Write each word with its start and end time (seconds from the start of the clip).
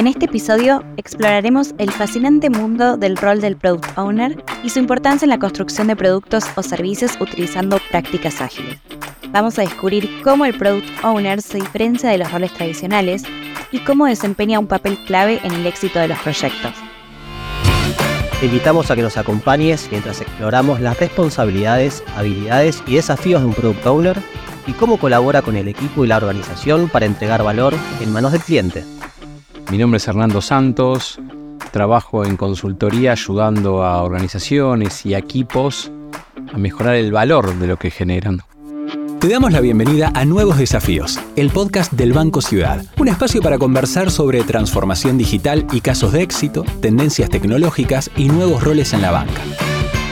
En 0.00 0.06
este 0.06 0.24
episodio 0.24 0.82
exploraremos 0.96 1.74
el 1.76 1.90
fascinante 1.90 2.48
mundo 2.48 2.96
del 2.96 3.18
rol 3.18 3.42
del 3.42 3.58
Product 3.58 3.98
Owner 3.98 4.42
y 4.64 4.70
su 4.70 4.78
importancia 4.78 5.26
en 5.26 5.28
la 5.28 5.38
construcción 5.38 5.88
de 5.88 5.94
productos 5.94 6.46
o 6.56 6.62
servicios 6.62 7.18
utilizando 7.20 7.78
prácticas 7.90 8.40
ágiles. 8.40 8.78
Vamos 9.28 9.58
a 9.58 9.62
descubrir 9.62 10.08
cómo 10.24 10.46
el 10.46 10.56
Product 10.56 10.88
Owner 11.04 11.42
se 11.42 11.58
diferencia 11.58 12.08
de 12.08 12.16
los 12.16 12.32
roles 12.32 12.50
tradicionales 12.54 13.24
y 13.72 13.80
cómo 13.80 14.06
desempeña 14.06 14.58
un 14.58 14.68
papel 14.68 14.96
clave 15.06 15.38
en 15.42 15.52
el 15.52 15.66
éxito 15.66 15.98
de 15.98 16.08
los 16.08 16.18
proyectos. 16.20 16.72
Te 18.40 18.46
invitamos 18.46 18.90
a 18.90 18.96
que 18.96 19.02
nos 19.02 19.18
acompañes 19.18 19.86
mientras 19.90 20.22
exploramos 20.22 20.80
las 20.80 20.98
responsabilidades, 20.98 22.02
habilidades 22.16 22.82
y 22.86 22.94
desafíos 22.94 23.42
de 23.42 23.48
un 23.48 23.54
Product 23.54 23.84
Owner 23.86 24.16
y 24.66 24.72
cómo 24.72 24.96
colabora 24.96 25.42
con 25.42 25.56
el 25.56 25.68
equipo 25.68 26.06
y 26.06 26.08
la 26.08 26.16
organización 26.16 26.88
para 26.88 27.04
entregar 27.04 27.42
valor 27.42 27.74
en 28.00 28.10
manos 28.10 28.32
del 28.32 28.40
cliente. 28.40 28.82
Mi 29.70 29.78
nombre 29.78 29.98
es 29.98 30.08
Hernando 30.08 30.42
Santos, 30.42 31.20
trabajo 31.70 32.24
en 32.24 32.36
consultoría 32.36 33.12
ayudando 33.12 33.84
a 33.84 34.02
organizaciones 34.02 35.06
y 35.06 35.14
equipos 35.14 35.92
a 36.52 36.58
mejorar 36.58 36.96
el 36.96 37.12
valor 37.12 37.54
de 37.54 37.68
lo 37.68 37.76
que 37.76 37.92
generan. 37.92 38.40
Te 39.20 39.28
damos 39.28 39.52
la 39.52 39.60
bienvenida 39.60 40.10
a 40.12 40.24
Nuevos 40.24 40.58
Desafíos, 40.58 41.20
el 41.36 41.50
podcast 41.50 41.92
del 41.92 42.12
Banco 42.12 42.40
Ciudad, 42.40 42.84
un 42.98 43.06
espacio 43.06 43.40
para 43.42 43.58
conversar 43.58 44.10
sobre 44.10 44.42
transformación 44.42 45.16
digital 45.16 45.64
y 45.70 45.82
casos 45.82 46.12
de 46.12 46.22
éxito, 46.22 46.64
tendencias 46.80 47.30
tecnológicas 47.30 48.10
y 48.16 48.26
nuevos 48.28 48.64
roles 48.64 48.92
en 48.92 49.02
la 49.02 49.12
banca. 49.12 49.42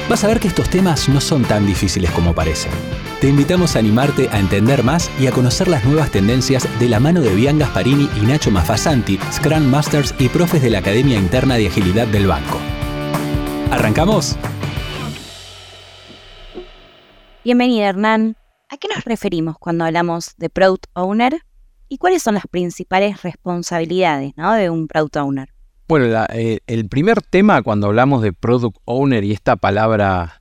Vas 0.08 0.22
a 0.22 0.28
ver 0.28 0.38
que 0.38 0.46
estos 0.46 0.70
temas 0.70 1.08
no 1.08 1.20
son 1.20 1.42
tan 1.42 1.66
difíciles 1.66 2.12
como 2.12 2.32
parecen. 2.32 2.70
Te 3.20 3.26
invitamos 3.26 3.74
a 3.74 3.80
animarte 3.80 4.28
a 4.28 4.38
entender 4.38 4.84
más 4.84 5.10
y 5.20 5.26
a 5.26 5.32
conocer 5.32 5.66
las 5.66 5.84
nuevas 5.84 6.12
tendencias 6.12 6.68
de 6.78 6.88
la 6.88 7.00
mano 7.00 7.20
de 7.20 7.34
Bian 7.34 7.58
Gasparini 7.58 8.08
y 8.16 8.20
Nacho 8.24 8.52
Mafasanti, 8.52 9.18
Scrum 9.32 9.64
Masters 9.64 10.14
y 10.20 10.28
profes 10.28 10.62
de 10.62 10.70
la 10.70 10.78
Academia 10.78 11.18
Interna 11.18 11.56
de 11.56 11.66
Agilidad 11.66 12.06
del 12.06 12.28
Banco. 12.28 12.60
¿Arrancamos? 13.72 14.36
Bienvenido 17.42 17.86
Hernán. 17.86 18.36
¿A 18.68 18.76
qué 18.76 18.86
nos 18.86 19.04
referimos 19.04 19.58
cuando 19.58 19.84
hablamos 19.84 20.36
de 20.36 20.48
Product 20.48 20.86
Owner? 20.92 21.40
¿Y 21.88 21.98
cuáles 21.98 22.22
son 22.22 22.34
las 22.34 22.46
principales 22.46 23.22
responsabilidades 23.22 24.32
de 24.36 24.70
un 24.70 24.86
Product 24.86 25.16
Owner? 25.16 25.48
Bueno, 25.88 26.24
eh, 26.32 26.60
el 26.68 26.88
primer 26.88 27.20
tema 27.22 27.62
cuando 27.62 27.88
hablamos 27.88 28.22
de 28.22 28.32
Product 28.32 28.76
Owner 28.84 29.24
y 29.24 29.32
esta 29.32 29.56
palabra 29.56 30.37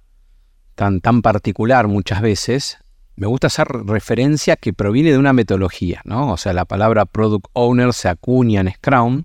tan, 0.77 1.01
tan 1.01 1.23
particular 1.23 1.87
muchas 1.87 2.21
veces, 2.21 2.77
me 3.15 3.25
gusta 3.25 3.47
hacer 3.47 3.67
referencia 3.67 4.55
que 4.55 4.73
proviene 4.73 5.11
de 5.11 5.17
una 5.17 5.33
metodología, 5.33 6.01
¿no? 6.05 6.31
O 6.31 6.37
sea, 6.37 6.53
la 6.53 6.65
palabra 6.65 7.05
product 7.05 7.47
owner 7.53 7.93
se 7.93 8.09
acuña 8.09 8.61
en 8.61 8.71
Scrum 8.71 9.23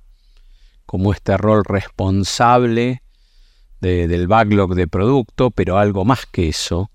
como 0.86 1.12
este 1.12 1.36
rol 1.36 1.62
responsable 1.64 3.02
del 3.80 4.28
backlog 4.28 4.74
de 4.74 4.88
producto, 4.88 5.50
pero 5.50 5.76
algo 5.76 6.04
más 6.04 6.24
que 6.24 6.48
eso. 6.48 6.90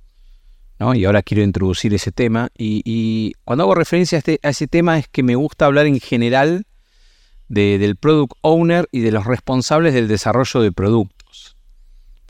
¿no? 0.79 0.95
Y 0.95 1.05
ahora 1.05 1.21
quiero 1.21 1.43
introducir 1.43 1.93
ese 1.93 2.11
tema. 2.11 2.49
Y, 2.57 3.33
cuando 3.43 3.65
hago 3.65 3.75
referencia 3.75 4.17
a, 4.17 4.19
este, 4.19 4.39
a, 4.41 4.49
ese 4.49 4.67
tema 4.67 4.97
es 4.97 5.07
que 5.07 5.21
me 5.21 5.35
gusta 5.35 5.65
hablar 5.65 5.85
en 5.85 5.99
general 5.99 6.65
del 7.47 7.95
product 7.97 8.33
owner 8.41 8.87
y 8.91 9.01
de 9.01 9.11
los 9.11 9.25
responsables 9.25 9.93
del 9.93 10.07
desarrollo 10.07 10.61
de 10.61 10.71
producto 10.71 11.16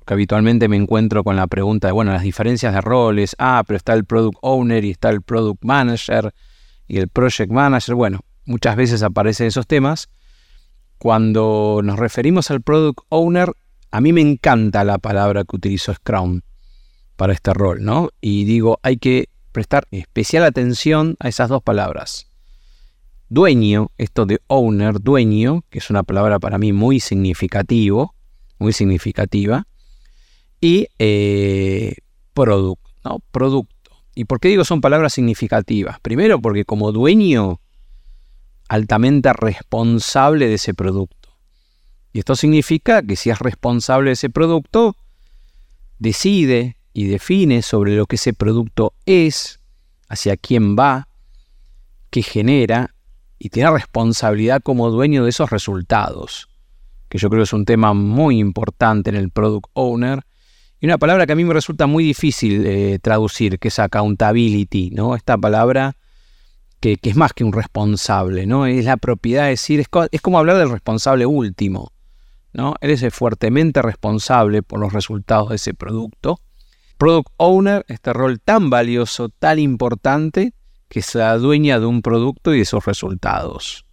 que 0.08 0.13
habitualmente 0.13 0.69
me 0.69 0.77
encuentro 0.77 1.23
con 1.25 1.36
la 1.36 1.47
pregunta 1.47 1.89
de, 1.89 1.91
bueno, 1.91 2.13
las 2.13 2.23
diferencias 2.23 2.73
de 2.73 2.80
roles, 2.80 3.36
ah, 3.39 3.61
pero 3.67 3.75
está 3.75 3.94
el 3.94 4.05
Product 4.05 4.38
Owner 4.41 4.86
y 4.86 4.91
está 4.91 5.09
el 5.09 5.22
Product 5.22 5.64
Manager 5.64 6.33
y 6.88 6.97
el 6.97 7.09
Project 7.09 7.52
Manager, 7.52 7.94
bueno, 7.94 8.22
muchas 8.45 8.77
veces 8.77 9.03
aparecen 9.03 9.47
esos 9.47 9.67
temas. 9.67 10.08
Cuando 10.97 11.81
nos 11.83 11.99
referimos 11.99 12.49
al 12.49 12.61
Product 12.61 13.02
Owner, 13.09 13.52
a 13.91 13.99
mí 13.99 14.14
me 14.14 14.22
encanta 14.22 14.86
la 14.86 14.97
palabra 14.97 15.44
que 15.44 15.58
utilizo 15.58 15.93
Scrum 15.93 16.39
para 17.17 17.33
este 17.33 17.54
rol, 17.54 17.83
¿no? 17.83 18.10
Y 18.21 18.45
digo, 18.45 18.80
hay 18.83 18.98
que 18.98 19.27
prestar 19.52 19.87
especial 19.92 20.45
atención 20.45 21.17
a 21.20 21.27
esas 21.27 21.49
dos 21.49 21.61
palabras. 21.61 22.27
Dueño, 23.27 23.92
esto 23.98 24.26
de 24.26 24.39
owner, 24.48 25.02
dueño, 25.02 25.65
que 25.70 25.80
es 25.80 25.89
una 25.89 26.04
palabra 26.04 26.39
para 26.39 26.58
mí 26.58 26.71
muy 26.71 27.02
significativo, 27.02 28.15
muy 28.58 28.71
significativa, 28.71 29.67
y 30.61 30.87
eh, 30.99 31.95
producto, 32.33 32.89
¿no? 33.03 33.19
Producto. 33.31 33.91
¿Y 34.15 34.25
por 34.25 34.39
qué 34.39 34.47
digo 34.47 34.63
son 34.65 34.81
palabras 34.81 35.13
significativas? 35.13 35.99
Primero 35.99 36.41
porque 36.41 36.65
como 36.65 36.91
dueño, 36.91 37.59
altamente 38.67 39.31
responsable 39.33 40.47
de 40.47 40.55
ese 40.55 40.73
producto. 40.73 41.29
Y 42.13 42.19
esto 42.19 42.35
significa 42.35 43.03
que 43.03 43.15
si 43.15 43.29
es 43.29 43.39
responsable 43.39 44.09
de 44.09 44.13
ese 44.13 44.29
producto, 44.29 44.95
decide 45.99 46.77
y 46.93 47.05
define 47.05 47.61
sobre 47.61 47.95
lo 47.95 48.07
que 48.07 48.15
ese 48.15 48.33
producto 48.33 48.93
es, 49.05 49.59
hacia 50.09 50.35
quién 50.35 50.75
va, 50.75 51.07
qué 52.09 52.23
genera, 52.23 52.95
y 53.37 53.49
tiene 53.49 53.69
responsabilidad 53.69 54.61
como 54.63 54.89
dueño 54.89 55.23
de 55.23 55.29
esos 55.29 55.51
resultados, 55.51 56.49
que 57.07 57.19
yo 57.19 57.29
creo 57.29 57.43
es 57.43 57.53
un 57.53 57.65
tema 57.65 57.93
muy 57.93 58.39
importante 58.39 59.11
en 59.11 59.15
el 59.15 59.29
product 59.29 59.67
owner 59.73 60.23
y 60.80 60.86
una 60.86 60.98
palabra 60.98 61.26
que 61.26 61.33
a 61.33 61.36
mí 61.36 61.43
me 61.43 61.54
resulta 61.54 61.88
muy 61.88 62.04
difícil 62.04 62.65
eh, 62.65 62.99
traducir, 63.02 63.58
que 63.58 63.70
es 63.70 63.80
accountability, 63.80 64.92
¿no? 64.92 65.15
Esta 65.15 65.38
palabra 65.38 65.95
que, 66.80 66.99
es 67.02 67.15
más 67.15 67.33
que 67.33 67.43
un 67.43 67.54
responsable, 67.54 68.45
¿no? 68.45 68.67
Es 68.67 68.86
la 68.86 68.98
propiedad 68.98 69.45
de 69.45 69.49
decir, 69.49 69.80
es, 69.80 70.21
como 70.21 70.37
hablar 70.37 70.58
del 70.58 70.70
responsable 70.70 71.26
último, 71.26 71.92
¿no? 72.54 72.76
Eres 72.82 73.04
fuertemente 73.11 73.82
responsable 73.82 74.61
por 74.61 74.80
los 74.80 74.93
resultados 74.93 75.49
de 75.49 75.55
ese 75.55 75.73
producto. 75.73 76.39
Product 76.98 77.30
Owner, 77.37 77.86
este 77.87 78.14
rol 78.14 78.39
tan 78.39 78.70
valioso, 78.70 79.30
tan 79.30 79.58
importante, 79.60 80.54
que 80.89 81.02
se 81.02 81.21
adueña 81.21 81.80
de 81.80 81.86
un 81.87 82.02
producto 82.02 82.54
y 82.54 82.60
de 82.60 82.66
sus 82.66 82.86
resultados. 82.86 83.86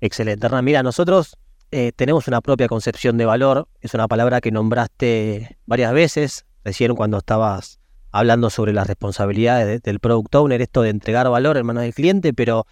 Excelente, 0.00 0.46
Hernán. 0.46 0.64
Mira, 0.64 0.82
nosotros 0.82 1.36
eh, 1.70 1.92
tenemos 1.94 2.28
una 2.28 2.40
propia 2.40 2.68
concepción 2.68 3.16
de 3.16 3.24
valor. 3.24 3.68
Es 3.80 3.94
una 3.94 4.08
palabra 4.08 4.40
que 4.40 4.50
nombraste 4.50 5.58
varias 5.66 5.92
veces, 5.92 6.46
recién 6.64 6.94
cuando 6.94 7.18
estabas 7.18 7.80
hablando 8.12 8.50
sobre 8.50 8.72
las 8.72 8.86
responsabilidades 8.86 9.82
del 9.82 10.00
product 10.00 10.34
owner, 10.34 10.62
esto 10.62 10.82
de 10.82 10.90
entregar 10.90 11.28
valor 11.28 11.56
en 11.56 11.66
manos 11.66 11.82
del 11.82 11.92
cliente, 11.92 12.32
pero 12.32 12.66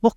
vos, 0.00 0.14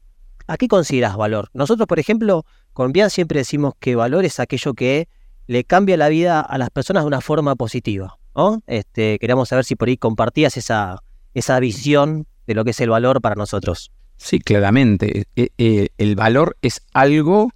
¿a 0.47 0.57
qué 0.57 0.68
consideras 0.68 1.18
valor? 1.18 1.50
Nosotros, 1.53 1.85
por 1.85 2.00
ejemplo, 2.00 2.45
con 2.72 2.94
Bian 2.94 3.09
siempre 3.09 3.39
decimos 3.39 3.73
que 3.79 3.95
valor 3.95 4.23
es 4.23 4.39
aquello 4.39 4.73
que 4.73 5.09
le 5.47 5.63
cambia 5.63 5.97
la 5.97 6.07
vida 6.07 6.39
a 6.39 6.57
las 6.57 6.69
personas 6.69 7.03
de 7.03 7.07
una 7.07 7.22
forma 7.22 7.56
positiva. 7.56 8.19
Este, 8.68 9.19
queríamos 9.19 9.50
saber 9.50 9.66
si 9.66 9.75
por 9.75 9.89
ahí 9.89 9.97
compartías 9.97 10.56
esa, 10.56 11.03
esa 11.34 11.59
visión 11.59 12.28
de 12.47 12.53
lo 12.53 12.63
que 12.63 12.72
es 12.72 12.79
el 12.79 12.89
valor 12.89 13.22
para 13.22 13.35
nosotros. 13.35 13.91
Sí, 14.18 14.39
claramente. 14.39 15.25
Eh, 15.35 15.50
eh, 15.57 15.89
el 15.97 16.16
valor 16.16 16.57
es 16.62 16.81
algo 16.94 17.51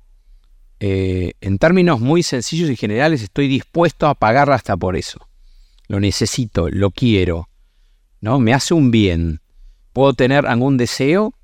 eh, 0.85 1.35
en 1.39 1.59
términos 1.59 2.01
muy 2.01 2.23
sencillos 2.23 2.69
y 2.69 2.75
generales, 2.75 3.21
estoy 3.21 3.47
dispuesto 3.47 4.05
a 4.05 4.15
pagar 4.15 4.51
hasta 4.51 4.75
por 4.75 4.97
eso. 4.97 5.29
Lo 5.87 6.01
necesito, 6.01 6.67
lo 6.67 6.91
quiero, 6.91 7.47
¿no? 8.19 8.37
Me 8.37 8.53
hace 8.53 8.73
un 8.73 8.91
bien. 8.91 9.39
Puedo 9.93 10.11
tener 10.11 10.45
algún 10.45 10.75
deseo 10.75 11.35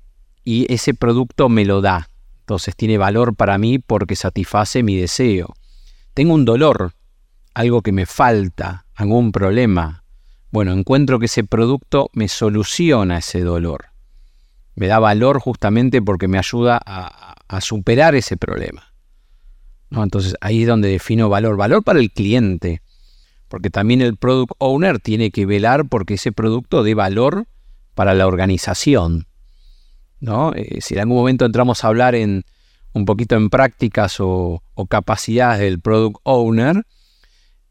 y 0.44 0.70
ese 0.70 0.92
producto 0.92 1.48
me 1.48 1.64
lo 1.64 1.80
da. 1.80 2.10
Entonces 2.40 2.76
tiene 2.76 2.98
valor 2.98 3.34
para 3.34 3.56
mí 3.56 3.78
porque 3.78 4.14
satisface 4.14 4.82
mi 4.82 4.94
deseo. 4.96 5.54
Tengo 6.12 6.34
un 6.34 6.44
dolor, 6.44 6.92
algo 7.54 7.80
que 7.80 7.92
me 7.92 8.04
falta, 8.04 8.84
algún 8.94 9.32
problema. 9.32 10.04
Bueno, 10.50 10.74
encuentro 10.74 11.18
que 11.18 11.26
ese 11.26 11.44
producto 11.44 12.10
me 12.12 12.28
soluciona 12.28 13.16
ese 13.16 13.40
dolor. 13.40 13.86
Me 14.74 14.86
da 14.86 14.98
valor 14.98 15.40
justamente 15.40 16.02
porque 16.02 16.28
me 16.28 16.36
ayuda 16.36 16.78
a 16.84 17.60
superar 17.62 18.14
ese 18.14 18.36
problema. 18.36 18.89
Entonces 19.90 20.34
ahí 20.40 20.62
es 20.62 20.68
donde 20.68 20.88
defino 20.88 21.28
valor. 21.28 21.56
Valor 21.56 21.82
para 21.82 21.98
el 21.98 22.10
cliente. 22.10 22.82
Porque 23.48 23.70
también 23.70 24.00
el 24.00 24.16
product 24.16 24.52
owner 24.58 25.00
tiene 25.00 25.30
que 25.30 25.46
velar 25.46 25.88
porque 25.88 26.14
ese 26.14 26.30
producto 26.30 26.82
dé 26.82 26.94
valor 26.94 27.46
para 27.94 28.14
la 28.14 28.26
organización. 28.26 29.26
¿no? 30.20 30.52
Eh, 30.54 30.78
si 30.80 30.94
en 30.94 31.00
algún 31.00 31.16
momento 31.16 31.44
entramos 31.44 31.82
a 31.82 31.88
hablar 31.88 32.14
en 32.14 32.44
un 32.92 33.04
poquito 33.04 33.36
en 33.36 33.50
prácticas 33.50 34.16
o, 34.20 34.62
capacidades 34.88 35.60
del 35.60 35.80
product 35.80 36.16
owner, 36.22 36.84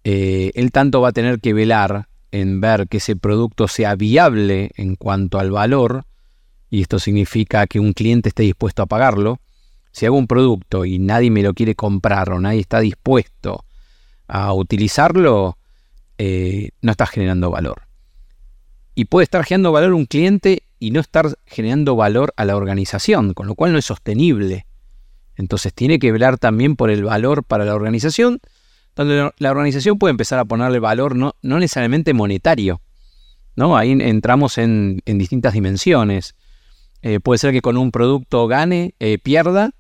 eh, 0.04 0.52
él 0.54 0.72
tanto 0.72 1.02
va 1.02 1.10
a 1.10 1.14
tener 1.14 1.40
que 1.40 1.54
velar 1.54 2.08
en 2.32 2.62
ver 2.62 2.88
que 2.88 2.98
ese 2.98 3.16
producto 3.16 3.68
sea 3.68 3.96
viable 3.96 4.72
en 4.76 4.96
cuanto 4.96 5.40
al 5.40 5.52
valor, 5.52 6.06
y 6.70 6.82
esto 6.82 7.00
significa 7.00 7.66
que 7.68 7.80
un 7.80 7.94
cliente 7.94 8.30
esté 8.30 8.44
dispuesto 8.44 8.84
a 8.84 8.86
pagarlo, 8.86 9.40
si 9.92 10.06
hago 10.06 10.18
un 10.18 10.28
producto 10.28 10.86
y 10.86 11.00
nadie 11.00 11.32
me 11.32 11.44
lo 11.44 11.54
quiere 11.54 11.76
comprar 11.76 12.32
o 12.32 12.40
nadie 12.40 12.60
está 12.60 12.80
dispuesto 12.80 13.66
a 14.28 14.54
utilizarlo, 14.54 15.58
eh, 16.18 16.70
no 16.82 16.92
está 16.92 17.06
generando 17.06 17.50
valor. 17.50 17.84
Y 18.96 19.06
puede 19.06 19.24
estar 19.24 19.44
generando 19.44 19.72
valor 19.72 19.94
un 19.94 20.06
cliente 20.06 20.64
y 20.80 20.92
no 20.92 21.00
estar 21.00 21.38
generando 21.46 21.96
valor 21.96 22.34
a 22.38 22.46
la 22.46 22.56
organización, 22.56 23.34
con 23.34 23.48
lo 23.48 23.56
cual 23.56 23.72
no 23.72 23.78
es 23.78 23.86
sostenible 23.86 24.66
Entonces 25.36 25.74
tiene 25.74 26.00
que 26.00 26.12
velar 26.12 26.38
también 26.38 26.76
por 26.76 26.90
el 26.90 27.04
valor 27.04 27.44
para 27.44 27.66
la 27.66 27.76
organización, 27.76 28.40
donde 28.96 29.32
la 29.38 29.52
organización 29.52 29.98
puede 29.98 30.12
empezar 30.12 30.40
a 30.40 30.46
ponerle 30.46 30.80
valor 30.80 31.16
no, 31.16 31.36
no 31.42 31.60
necesariamente 31.60 32.14
monetario. 32.14 32.82
¿no? 33.56 33.76
Ahí 33.76 33.92
entramos 33.92 34.58
en, 34.58 35.02
distintas 35.06 35.54
dimensiones. 35.54 36.36
Eh, 37.02 37.20
puede 37.20 37.40
ser 37.40 37.52
que 37.52 37.62
con 37.62 37.78
un 37.78 37.92
producto 37.92 38.48
gane, 38.48 38.96
eh, 39.00 39.18
pierda, 39.18 39.72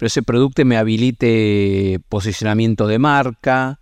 pero 0.00 0.06
ese 0.06 0.22
producto 0.22 0.64
me 0.64 0.78
habilite 0.78 2.00
posicionamiento 2.08 2.86
de 2.86 2.98
marca, 2.98 3.80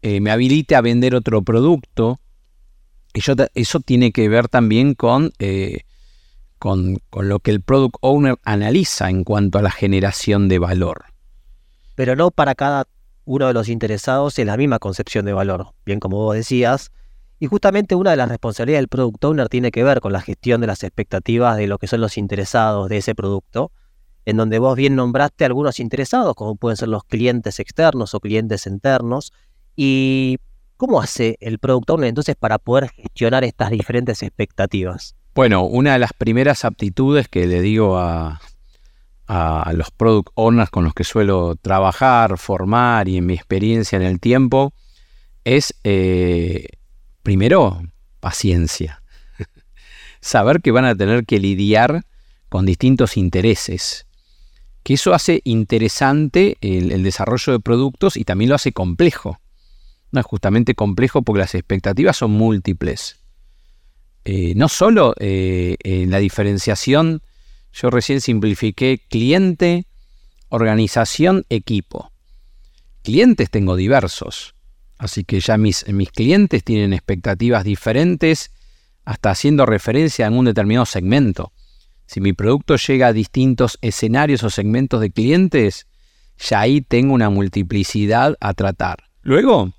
eh, 0.00 0.18
me 0.22 0.30
habilite 0.30 0.74
a 0.74 0.80
vender 0.80 1.14
otro 1.14 1.42
producto. 1.42 2.18
Y 3.12 3.20
eso 3.54 3.80
tiene 3.80 4.10
que 4.10 4.30
ver 4.30 4.48
también 4.48 4.94
con, 4.94 5.34
con, 6.58 6.96
con, 7.10 7.28
lo 7.28 7.40
que 7.40 7.50
el 7.50 7.60
product 7.60 7.96
owner 8.00 8.36
analiza 8.42 9.10
en 9.10 9.22
cuanto 9.22 9.58
a 9.58 9.62
la 9.62 9.70
generación 9.70 10.48
de 10.48 10.58
valor. 10.58 11.04
Pero 11.94 12.16
no 12.16 12.30
para 12.30 12.54
cada 12.54 12.86
uno 13.26 13.46
de 13.46 13.52
los 13.52 13.68
interesados 13.68 14.38
es 14.38 14.46
la 14.46 14.56
misma 14.56 14.78
concepción 14.78 15.26
de 15.26 15.34
valor. 15.34 15.74
Bien 15.84 16.00
como 16.00 16.16
vos 16.16 16.36
decías, 16.36 16.90
y 17.38 17.48
justamente 17.48 17.96
una 17.96 18.12
de 18.12 18.16
las 18.16 18.30
responsabilidades 18.30 18.80
del 18.80 18.88
product 18.88 19.22
owner 19.26 19.50
tiene 19.50 19.72
que 19.72 19.84
ver 19.84 20.00
con 20.00 20.14
la 20.14 20.22
gestión 20.22 20.62
de 20.62 20.68
las 20.68 20.82
expectativas 20.84 21.58
de 21.58 21.66
lo 21.66 21.76
que 21.76 21.86
son 21.86 22.00
los 22.00 22.16
interesados 22.16 22.88
de 22.88 22.96
ese 22.96 23.14
producto, 23.14 23.72
en 24.26 24.36
donde 24.36 24.58
vos 24.58 24.76
bien 24.76 24.96
nombraste 24.96 25.44
algunos 25.44 25.80
interesados, 25.80 26.34
como 26.34 26.56
pueden 26.56 26.76
ser 26.76 26.88
los 26.88 27.04
clientes 27.04 27.58
externos 27.58 28.14
o 28.14 28.20
clientes 28.20 28.66
internos. 28.66 29.32
¿Y 29.76 30.38
cómo 30.76 31.00
hace 31.00 31.36
el 31.40 31.58
product 31.58 31.90
owner 31.90 32.08
entonces 32.08 32.36
para 32.36 32.58
poder 32.58 32.90
gestionar 32.90 33.44
estas 33.44 33.70
diferentes 33.70 34.22
expectativas? 34.22 35.14
Bueno, 35.34 35.64
una 35.64 35.94
de 35.94 35.98
las 36.00 36.12
primeras 36.12 36.64
aptitudes 36.64 37.28
que 37.28 37.46
le 37.46 37.60
digo 37.60 37.98
a, 37.98 38.40
los 39.72 39.90
product 39.92 40.30
owners 40.34 40.70
con 40.70 40.82
los 40.82 40.92
que 40.92 41.04
suelo 41.04 41.54
trabajar, 41.54 42.36
formar 42.36 43.08
y 43.08 43.16
en 43.18 43.26
mi 43.26 43.34
experiencia 43.34 43.96
en 43.96 44.02
el 44.02 44.18
tiempo 44.18 44.72
es 45.44 45.72
eh, 45.84 46.66
Primero, 47.22 47.82
paciencia. 48.20 49.02
Saber 50.20 50.60
que 50.60 50.70
van 50.70 50.84
a 50.84 50.94
tener 50.94 51.26
que 51.26 51.38
lidiar 51.38 52.02
con 52.48 52.66
distintos 52.66 53.16
intereses. 53.16 54.06
Que 54.82 54.94
eso 54.94 55.12
hace 55.12 55.42
interesante 55.44 56.56
el, 56.60 57.02
desarrollo 57.02 57.52
de 57.52 57.60
productos 57.60 58.16
y 58.16 58.24
también 58.24 58.48
lo 58.48 58.54
hace 58.54 58.72
complejo. 58.72 59.40
No 60.10 60.20
es 60.20 60.26
justamente 60.26 60.74
complejo 60.74 61.22
porque 61.22 61.40
las 61.40 61.54
expectativas 61.54 62.16
son 62.16 62.32
múltiples. 62.32 63.18
Eh, 64.24 64.54
no 64.56 64.68
solo 64.68 65.14
eh, 65.18 65.76
en 65.80 66.10
la 66.10 66.18
diferenciación, 66.18 67.22
yo 67.72 67.90
recién 67.90 68.20
simplifiqué 68.20 69.02
cliente, 69.08 69.86
organización, 70.48 71.44
equipo. 71.48 72.12
Clientes 73.02 73.50
tengo 73.50 73.76
diversos. 73.76 74.54
Así 74.98 75.24
que 75.24 75.40
ya 75.40 75.56
mis, 75.56 75.88
mis 75.88 76.10
clientes 76.10 76.62
tienen 76.62 76.92
expectativas 76.92 77.64
diferentes 77.64 78.50
hasta 79.04 79.30
haciendo 79.30 79.64
referencia 79.64 80.26
a 80.26 80.30
un 80.30 80.44
determinado 80.44 80.84
segmento. 80.84 81.52
Si 82.10 82.20
mi 82.20 82.32
producto 82.32 82.74
llega 82.74 83.06
a 83.06 83.12
distintos 83.12 83.78
escenarios 83.82 84.42
o 84.42 84.50
segmentos 84.50 85.00
de 85.00 85.12
clientes, 85.12 85.86
ya 86.40 86.58
ahí 86.58 86.80
tengo 86.80 87.14
una 87.14 87.30
multiplicidad 87.30 88.36
a 88.40 88.52
tratar. 88.52 89.04
Luego, 89.22 89.70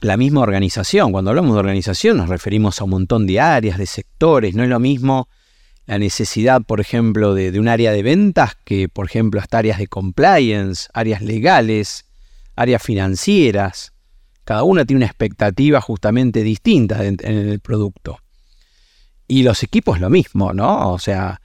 la 0.00 0.16
misma 0.16 0.40
organización. 0.40 1.12
Cuando 1.12 1.28
hablamos 1.28 1.52
de 1.52 1.58
organización 1.58 2.16
nos 2.16 2.30
referimos 2.30 2.80
a 2.80 2.84
un 2.84 2.90
montón 2.90 3.26
de 3.26 3.40
áreas, 3.40 3.76
de 3.76 3.84
sectores. 3.84 4.54
No 4.54 4.62
es 4.62 4.70
lo 4.70 4.80
mismo 4.80 5.28
la 5.84 5.98
necesidad, 5.98 6.62
por 6.62 6.80
ejemplo, 6.80 7.34
de, 7.34 7.60
un 7.60 7.68
área 7.68 7.92
de 7.92 8.02
ventas 8.02 8.56
que, 8.64 8.88
por 8.88 9.04
ejemplo, 9.04 9.38
hasta 9.38 9.58
áreas 9.58 9.76
de 9.76 9.88
compliance, 9.88 10.88
áreas 10.94 11.20
legales, 11.20 12.06
áreas 12.56 12.82
financieras. 12.82 13.92
Cada 14.44 14.62
una 14.62 14.86
tiene 14.86 15.00
una 15.00 15.06
expectativa 15.06 15.82
justamente 15.82 16.42
distinta 16.42 17.04
en, 17.04 17.18
el 17.22 17.60
producto. 17.60 18.20
Y 19.26 19.42
los 19.42 19.62
equipos 19.62 20.00
lo 20.00 20.08
mismo, 20.08 20.54
¿no? 20.54 20.92
O 20.92 20.98
sea, 20.98 21.42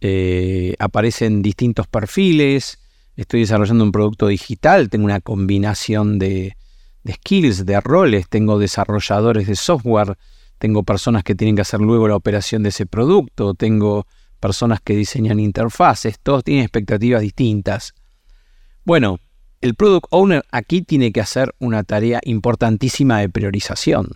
eh, 0.00 0.74
aparecen 0.78 1.42
distintos 1.42 1.86
perfiles, 1.86 2.78
estoy 3.16 3.40
desarrollando 3.40 3.84
un 3.84 3.92
producto 3.92 4.28
digital, 4.28 4.88
tengo 4.88 5.04
una 5.04 5.20
combinación 5.20 6.18
de, 6.18 6.56
de, 7.02 7.12
skills, 7.14 7.66
de 7.66 7.80
roles, 7.80 8.28
tengo 8.28 8.58
desarrolladores 8.58 9.46
de 9.46 9.56
software, 9.56 10.16
tengo 10.58 10.82
personas 10.82 11.24
que 11.24 11.34
tienen 11.34 11.56
que 11.56 11.62
hacer 11.62 11.80
luego 11.80 12.08
la 12.08 12.16
operación 12.16 12.62
de 12.62 12.68
ese 12.68 12.86
producto, 12.86 13.54
tengo 13.54 14.06
personas 14.40 14.80
que 14.80 14.94
diseñan 14.94 15.40
interfaces, 15.40 16.18
todos 16.20 16.44
tienen 16.44 16.64
expectativas 16.64 17.22
distintas. 17.22 17.94
Bueno, 18.84 19.18
el 19.60 19.74
product 19.74 20.06
owner 20.10 20.44
aquí 20.52 20.82
tiene 20.82 21.10
que 21.12 21.20
hacer 21.20 21.54
una 21.58 21.82
tarea 21.82 22.20
importantísima 22.22 23.18
de 23.18 23.28
priorización 23.28 24.08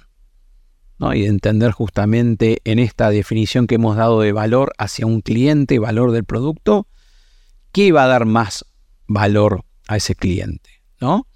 y 1.15 1.23
de 1.23 1.29
entender 1.29 1.73
justamente 1.73 2.59
en 2.65 2.79
esta 2.79 3.11
definición 3.11 3.67
que 3.67 3.75
hemos 3.75 3.97
dado 3.97 4.21
de 4.21 4.33
valor 4.33 4.73
hacia 4.79 5.07
un 5.07 5.21
cliente, 5.21 5.79
valor 5.79 6.13
del 6.13 6.25
producto, 6.25 6.87
qué 7.73 7.91
va 7.91 8.05
a 8.05 8.09
dar 8.09 8.25
más 8.25 8.65
valor 9.09 9.65
a 9.89 9.97
ese 9.97 10.15
cliente. 10.15 10.71
¿no? 11.01 11.27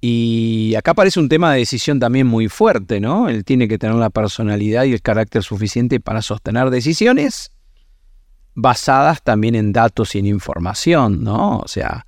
Y 0.00 0.74
acá 0.76 0.92
aparece 0.92 1.20
un 1.20 1.28
tema 1.28 1.52
de 1.52 1.58
decisión 1.58 2.00
también 2.00 2.26
muy 2.26 2.48
fuerte, 2.48 3.00
¿no? 3.00 3.28
Él 3.28 3.44
tiene 3.44 3.68
que 3.68 3.76
tener 3.76 3.96
la 3.96 4.08
personalidad 4.08 4.84
y 4.84 4.94
el 4.94 5.02
carácter 5.02 5.42
suficiente 5.42 6.00
para 6.00 6.22
sostener 6.22 6.70
decisiones 6.70 7.52
basadas 8.54 9.22
también 9.22 9.54
en 9.54 9.72
datos 9.72 10.14
y 10.14 10.20
en 10.20 10.26
información, 10.26 11.22
¿no? 11.22 11.58
O 11.58 11.68
sea, 11.68 12.06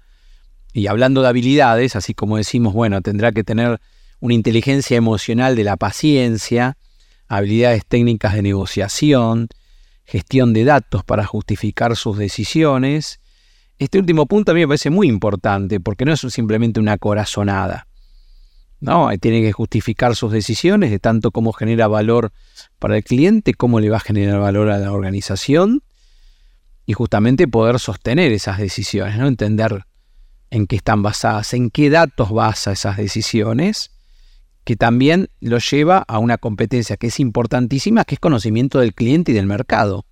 y 0.73 0.87
hablando 0.87 1.21
de 1.21 1.29
habilidades, 1.29 1.95
así 1.95 2.15
como 2.15 2.39
decimos, 2.39 2.73
bueno, 2.73 3.03
tendrá 3.03 3.33
que 3.33 3.45
tener 3.45 3.79
una 4.23 4.35
inteligencia 4.35 4.97
emocional 4.97 5.57
de 5.57 5.65
la 5.65 5.77
paciencia, 5.77 6.77
habilidades 7.27 7.85
técnicas 7.85 8.35
de 8.35 8.43
negociación, 8.43 9.49
gestión 10.05 10.53
de 10.53 10.63
datos 10.63 11.03
para 11.03 11.25
justificar 11.27 11.97
sus 11.97 12.17
decisiones. 12.17 13.19
Este 13.81 13.99
último 13.99 14.27
punto 14.27 14.53
a 14.53 14.55
mí 14.55 14.61
me 14.61 14.69
parece 14.69 14.91
muy 14.91 15.09
importante 15.09 15.81
porque 15.81 16.05
no 16.05 16.13
es 16.13 16.21
simplemente 16.21 16.79
una 16.79 16.99
corazonada. 16.99 17.89
¿no? 18.79 19.11
Tiene 19.21 19.43
que 19.43 19.51
justificar 19.51 20.15
sus 20.15 20.31
decisiones 20.31 20.93
de 20.93 21.01
tanto 21.01 21.33
cómo 21.33 21.53
genera 21.53 21.89
valor 21.89 22.31
para 22.79 22.97
el 22.97 23.03
cliente, 23.03 23.55
cómo 23.55 23.81
le 23.81 23.91
va 23.91 23.97
a 23.97 24.01
generar 24.01 24.39
valor 24.39 24.71
a 24.71 24.79
la 24.79 24.93
organización 24.93 25.83
y 26.87 26.93
justamente 26.93 27.49
poder 27.49 27.81
sostener 27.81 28.31
esas 28.31 28.59
decisiones, 28.59 29.19
¿no? 29.19 29.27
entender 29.27 29.85
en 30.51 30.69
qué 30.69 30.77
están 30.77 31.03
basadas, 31.03 31.55
en 31.55 31.71
qué 31.71 31.91
datos 31.91 32.31
basa 32.31 32.71
esas 32.71 32.97
decisiones, 32.97 33.91
que 34.65 34.77
también 34.77 35.29
lo 35.41 35.59
lleva 35.59 36.05
a 36.07 36.19
una 36.19 36.39
competencia 36.39 36.97
que 36.97 37.09
es 37.09 37.21
importantísima, 37.21 38.05
que 38.05 38.15
es 38.15 38.21
conocimiento 38.21 38.79
del 38.79 38.95
cliente 38.95 39.33
y 39.33 39.35
del 39.35 39.47
mercado. 39.47 40.05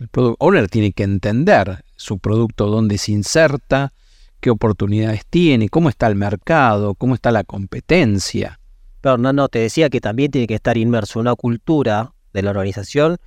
El 0.00 0.08
product 0.08 0.36
owner 0.40 0.68
tiene 0.68 0.92
que 0.92 1.04
entender 1.04 1.84
su 1.96 2.18
producto, 2.18 2.66
dónde 2.66 2.98
se 2.98 3.12
inserta, 3.12 3.92
qué 4.40 4.50
oportunidades 4.50 5.24
tiene, 5.28 5.68
cómo 5.68 5.88
está 5.88 6.06
el 6.06 6.16
mercado, 6.16 6.94
cómo 6.94 7.14
está 7.14 7.30
la 7.30 7.44
competencia. 7.44 8.58
Pero 9.00 9.18
no, 9.18 9.32
no, 9.32 9.48
te 9.48 9.60
decía 9.60 9.90
que 9.90 10.00
también 10.00 10.30
tiene 10.30 10.46
que 10.46 10.54
estar 10.54 10.76
inmerso 10.76 11.18
en 11.18 11.22
una 11.22 11.34
cultura 11.34 12.12
de 12.32 12.42
la 12.42 12.50
organización 12.50 13.18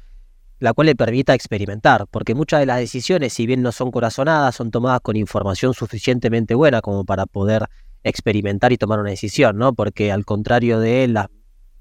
la 0.60 0.74
cual 0.74 0.88
le 0.88 0.96
permita 0.96 1.34
experimentar, 1.34 2.08
porque 2.10 2.34
muchas 2.34 2.60
de 2.60 2.66
las 2.66 2.80
decisiones, 2.80 3.34
si 3.34 3.46
bien 3.46 3.62
no 3.62 3.72
son 3.72 3.92
corazonadas, 3.92 4.56
son 4.56 4.72
tomadas 4.72 5.02
con 5.02 5.16
información 5.16 5.74
suficientemente 5.74 6.56
buena 6.56 6.82
como 6.82 7.06
para 7.06 7.26
poder 7.26 7.68
experimentar 8.04 8.72
y 8.72 8.78
tomar 8.78 9.00
una 9.00 9.10
decisión, 9.10 9.58
¿no? 9.58 9.74
Porque 9.74 10.12
al 10.12 10.26
contrario 10.26 10.80
de 10.80 11.08
la 11.08 11.30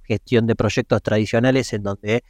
gestión 0.02 0.46
de 0.46 0.54
proyectos 0.54 1.02
tradicionales 1.02 1.72
en 1.72 1.82
donde 1.82 2.24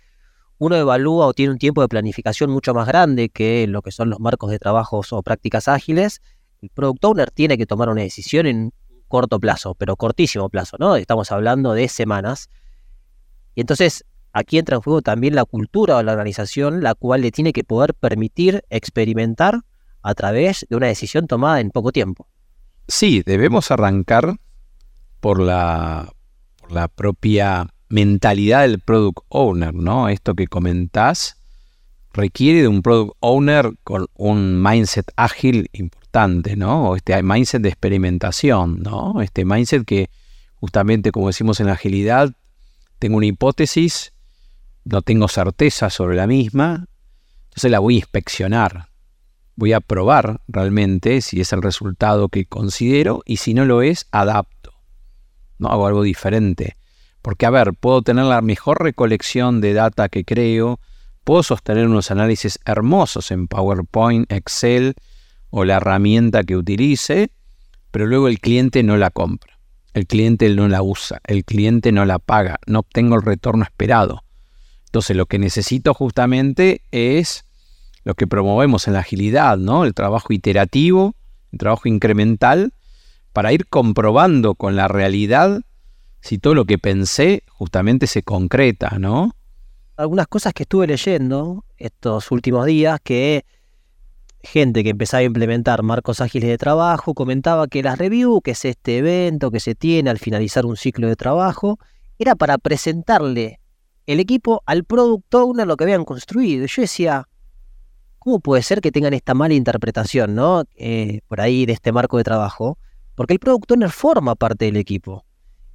uno 0.59 0.77
evalúa 0.77 1.27
o 1.27 1.35
tiene 1.35 1.53
un 1.53 1.59
tiempo 1.59 1.83
de 1.83 1.89
planificación 1.89 2.51
mucho 2.51 2.73
más 2.73 2.87
grande 2.87 3.29
que 3.29 3.67
lo 3.67 3.83
que 3.83 3.93
son 3.93 4.09
los 4.11 4.21
marcos 4.21 4.51
de 4.51 4.59
trabajos 4.59 5.13
o 5.13 5.23
prácticas 5.23 5.69
ágiles, 5.69 6.23
el 6.63 6.71
product 6.71 7.05
owner 7.05 7.31
tiene 7.31 7.59
que 7.59 7.67
tomar 7.67 7.89
una 7.91 8.03
decisión 8.03 8.47
en 8.47 8.73
corto 9.09 9.39
plazo, 9.39 9.75
pero 9.75 9.97
cortísimo 9.97 10.49
plazo, 10.49 10.77
¿no? 10.79 10.97
Estamos 10.97 11.31
hablando 11.31 11.75
de 11.75 11.89
semanas. 11.89 12.49
Y 13.55 13.61
entonces 13.61 14.05
Aquí 14.39 14.59
entra 14.59 14.77
en 14.77 14.83
juego 14.83 15.01
también 15.01 15.35
la 15.35 15.47
cultura 15.47 15.97
o 15.97 16.03
la 16.03 16.13
organización, 16.13 16.83
la 16.83 16.95
cual 16.95 17.23
le 17.23 17.31
tiene 17.31 17.55
que 17.55 17.65
poder 17.65 17.95
permitir 17.95 18.63
experimentar 18.69 19.63
a 20.03 20.15
través 20.15 20.67
de 20.69 20.77
una 20.77 20.89
decisión 20.89 21.27
tomada 21.27 21.59
en 21.61 21.71
poco 21.71 21.91
tiempo. 21.91 22.29
Sí, 22.89 23.23
debemos 23.27 23.71
arrancar 23.71 24.37
por 25.21 25.41
la, 25.41 26.13
propia 26.95 27.69
mentalidad 27.89 28.63
del 28.63 28.81
product 28.81 29.19
owner, 29.29 29.75
¿no? 29.75 30.09
Esto 30.09 30.35
que 30.35 30.47
comentás 30.47 31.37
requiere 32.13 32.63
de 32.63 32.69
un 32.69 32.83
product 32.83 33.17
owner 33.21 33.73
con 33.85 34.07
un 34.15 34.63
mindset 34.63 35.13
ágil 35.17 35.69
importante, 35.73 36.57
¿no? 36.57 36.91
O 36.91 36.97
este 36.97 37.21
mindset 37.23 37.63
de 37.63 37.69
experimentación, 37.69 38.83
¿no? 38.83 39.21
Este 39.21 39.45
mindset 39.45 39.85
que 39.85 40.11
justamente, 40.55 41.13
como 41.13 41.29
decimos 41.29 41.61
en 41.61 41.69
agilidad, 41.69 42.33
tengo 42.99 43.17
una 43.17 43.27
hipótesis, 43.27 44.13
no 44.85 45.03
tengo 45.03 45.29
certeza 45.29 45.91
sobre 45.91 46.17
la 46.17 46.27
misma, 46.27 46.87
entonces 47.49 47.71
la 47.71 47.81
voy 47.81 47.95
a 47.95 47.99
inspeccionar. 47.99 48.89
Voy 49.57 49.73
a 49.73 49.81
probar 49.81 50.41
realmente 50.47 51.21
si 51.23 51.41
es 51.41 51.53
el 51.53 51.63
resultado 51.63 52.29
que 52.29 52.45
considero 52.45 53.23
y 53.25 53.39
si 53.39 53.55
no 53.55 53.65
lo 53.65 53.83
es, 53.83 54.07
adapto. 54.13 54.73
No 55.59 55.69
hago 55.69 55.87
algo 55.87 56.03
diferente. 56.03 56.77
Porque, 57.23 57.47
a 57.47 57.51
ver, 57.51 57.73
puedo 57.73 58.03
tener 58.03 58.27
la 58.27 58.43
mejor 58.43 58.83
recolección 58.83 59.61
de 59.61 59.73
data 59.73 60.09
que 60.09 60.25
creo, 60.25 60.79
puedo 61.25 61.43
sostener 61.43 61.87
unos 61.87 62.11
análisis 62.11 62.61
hermosos 62.65 63.31
en 63.31 63.49
PowerPoint, 63.49 64.31
Excel 64.31 64.95
o 65.51 65.65
la 65.65 65.79
herramienta 65.79 66.45
que 66.45 66.57
utilice, 66.57 67.31
pero 67.91 68.07
luego 68.07 68.29
el 68.29 68.39
cliente 68.39 68.83
no 68.83 68.97
la 68.97 69.11
compra, 69.11 69.59
el 69.95 70.07
cliente 70.07 70.49
no 70.51 70.69
la 70.69 70.83
usa, 70.83 71.21
el 71.25 71.45
cliente 71.45 71.91
no 71.91 72.05
la 72.05 72.19
paga, 72.19 72.59
no 72.67 72.81
obtengo 72.81 73.17
el 73.17 73.23
retorno 73.23 73.65
esperado. 73.65 74.23
Entonces 74.85 75.17
lo 75.17 75.27
que 75.27 75.39
necesito 75.39 75.95
justamente 75.95 76.83
es 76.91 77.46
lo 78.07 78.15
que 78.15 78.29
promovemos 78.29 78.87
en 78.87 78.93
la 78.93 79.01
agilidad, 79.01 79.59
¿no? 79.59 79.85
El 79.85 79.93
trabajo 79.93 80.33
iterativo, 80.33 81.17
el 81.51 81.59
trabajo 81.59 81.89
incremental, 81.89 82.73
para 83.33 83.53
ir 83.53 83.67
comprobando 83.67 84.55
con 84.55 84.77
la 84.77 84.87
realidad 84.87 85.63
si 86.21 86.39
todo 86.39 86.55
lo 86.55 86.67
que 86.67 86.79
pensé 86.79 87.43
justamente 87.49 88.07
se 88.07 88.23
concreta, 88.23 88.97
¿no? 89.01 89.35
Algunas 89.97 90.29
cosas 90.29 90.55
que 90.55 90.63
estuve 90.63 90.87
leyendo 90.87 91.65
estos 91.79 92.31
últimos 92.31 92.65
días 92.67 93.01
que 93.03 93.45
gente 94.41 94.85
que 94.85 94.91
empezaba 94.91 95.23
a 95.23 95.25
implementar 95.25 95.83
marcos 95.83 96.21
ágiles 96.21 96.49
de 96.49 96.59
trabajo 96.59 97.13
comentaba 97.13 97.67
que 97.67 97.83
las 97.83 97.99
review, 97.99 98.41
que 98.41 98.53
es 98.53 98.65
este 98.65 98.99
evento 98.99 99.51
que 99.51 99.59
se 99.59 99.75
tiene 99.75 100.11
al 100.11 100.21
finalizar 100.21 100.65
un 100.65 100.77
ciclo 100.77 101.09
de 101.09 101.17
trabajo, 101.17 101.81
era 102.21 102.37
para 102.37 102.57
presentarle 102.59 103.59
el 104.07 104.21
equipo 104.21 104.63
al 104.65 104.85
product 104.85 105.35
owner 105.35 105.67
lo 105.67 105.77
que 105.77 105.83
habían 105.83 106.05
construido. 106.05 106.67
Yo 106.67 106.83
decía, 106.83 107.27
¿cómo 108.27 108.41
puede 108.41 108.65
ser 108.65 108.81
que 108.81 108.91
tengan 108.91 109.15
esta 109.15 109.35
mala 109.35 109.55
interpretación, 109.55 110.35
¿no? 110.35 110.65
Eh, 110.75 111.21
por 111.29 111.41
ahí 111.41 111.65
de 111.65 111.75
este 111.75 111.93
marco 111.93 112.19
de 112.19 112.25
trabajo, 112.25 112.77
porque 113.15 113.35
el 113.35 113.39
product 113.39 113.71
owner 113.71 113.91
forma 113.91 114.35
parte 114.35 114.65
del 114.65 114.77
equipo. 114.79 115.25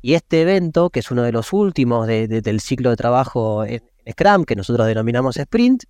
Y 0.02 0.16
este 0.16 0.42
evento, 0.42 0.90
que 0.90 1.00
es 1.00 1.10
uno 1.12 1.24
de 1.24 1.32
los 1.32 1.54
últimos 1.54 2.08
del 2.08 2.60
ciclo 2.60 2.90
de 2.90 2.98
trabajo 2.98 3.64
en, 3.64 3.82
Scrum, 4.06 4.44
que 4.44 4.58
nosotros 4.58 4.86
denominamos 4.86 5.38
Sprint, 5.38 5.86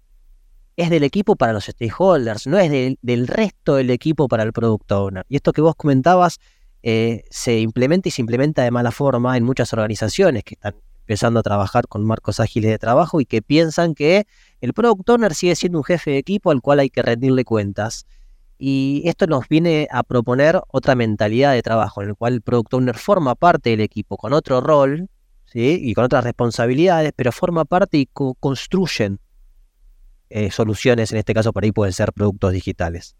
es 0.77 0.91
del 0.91 1.03
equipo 1.03 1.35
para 1.35 1.51
los 1.51 1.65
stakeholders, 1.65 2.45
no 2.45 2.59
es 2.59 2.69
del 2.69 3.27
resto 3.27 3.77
del 3.77 3.89
equipo 3.89 4.27
para 4.27 4.43
el 4.43 4.53
product 4.53 4.91
owner. 4.91 5.25
Y 5.29 5.37
esto 5.37 5.53
que 5.53 5.61
vos 5.61 5.73
comentabas 5.75 6.37
eh, 6.83 7.23
se 7.31 7.59
implementa 7.59 8.07
y 8.07 8.11
se 8.11 8.21
implementa 8.21 8.61
de 8.61 8.69
mala 8.69 8.91
forma 8.91 9.35
en 9.35 9.43
muchas 9.43 9.73
organizaciones 9.73 10.43
que 10.43 10.53
están 10.53 10.75
empezando 11.11 11.41
a 11.41 11.43
trabajar 11.43 11.89
con 11.89 12.05
marcos 12.05 12.39
ágiles 12.39 12.71
de 12.71 12.79
trabajo 12.79 13.19
y 13.19 13.25
que 13.25 13.41
piensan 13.41 13.95
que 13.95 14.25
el 14.61 14.71
product 14.71 15.09
owner 15.09 15.35
sigue 15.35 15.57
siendo 15.57 15.79
un 15.79 15.83
jefe 15.83 16.11
de 16.11 16.17
equipo 16.19 16.51
al 16.51 16.61
cual 16.61 16.79
hay 16.79 16.89
que 16.89 17.01
rendirle 17.01 17.43
cuentas. 17.43 18.05
Y 18.57 19.01
esto 19.03 19.27
nos 19.27 19.49
viene 19.49 19.89
a 19.91 20.03
proponer 20.03 20.61
otra 20.69 20.95
mentalidad 20.95 21.51
de 21.51 21.61
trabajo, 21.61 22.01
en 22.01 22.09
el 22.09 22.15
cual 22.15 22.35
el 22.35 22.41
product 22.41 22.73
owner 22.75 22.97
forma 22.97 23.35
parte 23.35 23.71
del 23.71 23.81
equipo 23.81 24.15
con 24.15 24.31
otro 24.31 24.61
rol 24.61 25.09
¿sí? 25.43 25.79
y 25.81 25.93
con 25.93 26.05
otras 26.05 26.23
responsabilidades, 26.23 27.11
pero 27.13 27.33
forma 27.33 27.65
parte 27.65 27.97
y 27.97 28.05
construyen 28.05 29.19
eh, 30.29 30.49
soluciones, 30.49 31.11
en 31.11 31.17
este 31.17 31.33
caso 31.33 31.51
por 31.51 31.65
ahí 31.65 31.73
pueden 31.73 31.91
ser 31.91 32.13
productos 32.13 32.53
digitales. 32.53 33.17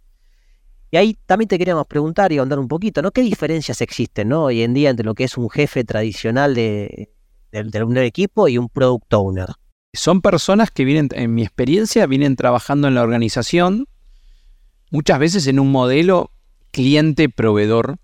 Y 0.92 0.96
ahí 0.96 1.18
también 1.26 1.50
te 1.50 1.58
queríamos 1.58 1.88
preguntar 1.88 2.32
y 2.32 2.38
ahondar 2.38 2.60
un 2.60 2.70
poquito, 2.70 3.02
¿no? 3.02 3.12
¿Qué 3.12 3.22
diferencias 3.22 3.82
existen 3.82 4.30
¿no? 4.30 4.46
hoy 4.46 4.62
en 4.62 4.74
día 4.74 4.90
entre 4.90 5.06
lo 5.06 5.14
que 5.14 5.26
es 5.26 5.38
un 5.38 5.50
jefe 5.50 5.84
tradicional 5.84 6.56
de, 6.56 7.10
de 7.52 7.84
un 7.84 7.98
equipo 7.98 8.48
y 8.48 8.58
un 8.58 8.70
product 8.70 9.14
owner? 9.14 9.48
son 9.94 10.22
personas 10.22 10.72
que 10.72 10.86
vienen, 10.86 11.10
en 11.14 11.34
mi 11.34 11.44
experiencia, 11.44 12.06
vienen 12.06 12.36
trabajando 12.36 12.88
en 12.88 12.96
la 12.96 13.02
organización, 13.02 13.88
muchas 14.90 15.20
veces 15.20 15.48
en 15.48 15.60
un 15.60 15.72
modelo 15.72 16.32
cliente-proveedor, 16.72 17.98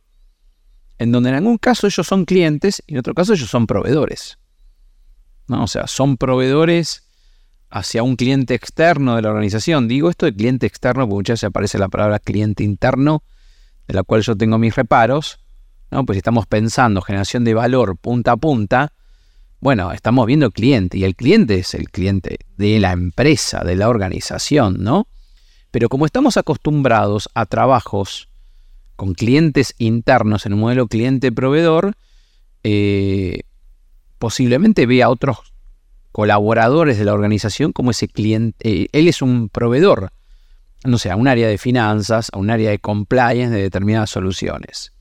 en 0.97 1.11
donde 1.11 1.29
en 1.29 1.35
algún 1.35 1.57
caso 1.57 1.87
ellos 1.87 2.05
son 2.05 2.25
clientes 2.25 2.83
y 2.87 2.93
en 2.93 2.99
otro 2.99 3.13
caso 3.13 3.33
ellos 3.33 3.49
son 3.49 3.67
proveedores. 3.67 4.37
¿no? 5.47 5.63
O 5.63 5.67
sea, 5.67 5.87
son 5.87 6.17
proveedores 6.17 7.03
hacia 7.69 8.03
un 8.03 8.15
cliente 8.15 8.53
externo 8.53 9.15
de 9.15 9.21
la 9.21 9.29
organización. 9.29 9.87
Digo 9.87 10.09
esto 10.09 10.25
de 10.25 10.35
cliente 10.35 10.65
externo 10.65 11.03
porque 11.03 11.15
muchas 11.15 11.35
veces 11.35 11.47
aparece 11.47 11.77
la 11.77 11.87
palabra 11.87 12.19
cliente 12.19 12.63
interno, 12.63 13.23
de 13.87 13.93
la 13.93 14.03
cual 14.03 14.21
yo 14.23 14.35
tengo 14.35 14.57
mis 14.57 14.75
reparos. 14.75 15.39
¿no? 15.91 16.05
Pues 16.05 16.15
si 16.15 16.19
estamos 16.19 16.47
pensando 16.47 17.01
generación 17.01 17.45
de 17.45 17.53
valor 17.53 17.97
punta 17.97 18.33
a 18.33 18.37
punta, 18.37 18.91
bueno, 19.59 19.91
estamos 19.91 20.25
viendo 20.27 20.51
cliente 20.51 20.97
y 20.97 21.03
el 21.03 21.15
cliente 21.15 21.55
es 21.59 21.73
el 21.73 21.89
cliente 21.89 22.39
de 22.57 22.79
la 22.79 22.91
empresa, 22.91 23.63
de 23.63 23.75
la 23.75 23.89
organización, 23.89 24.83
¿no? 24.83 25.07
Pero 25.71 25.89
como 25.89 26.05
estamos 26.05 26.37
acostumbrados 26.37 27.29
a 27.33 27.45
trabajos 27.45 28.29
con 28.95 29.13
clientes 29.13 29.73
internos 29.77 30.45
en 30.45 30.53
un 30.53 30.59
modelo 30.59 30.87
cliente-proveedor, 30.87 31.95
eh, 32.63 33.41
posiblemente 34.19 34.85
vea 34.85 35.05
a 35.05 35.09
otros 35.09 35.53
colaboradores 36.11 36.97
de 36.97 37.05
la 37.05 37.13
organización 37.13 37.73
como 37.73 37.91
ese 37.91 38.07
cliente, 38.07 38.57
eh, 38.67 38.87
él 38.91 39.07
es 39.07 39.21
un 39.21 39.49
proveedor, 39.49 40.11
no 40.83 40.97
sé, 40.97 41.11
a 41.11 41.15
un 41.15 41.27
área 41.27 41.47
de 41.47 41.57
finanzas, 41.57 42.29
a 42.33 42.37
un 42.37 42.49
área 42.49 42.71
de 42.71 42.79
compliance 42.79 43.55
de 43.55 43.61
determinadas 43.61 44.09
soluciones. 44.09 44.93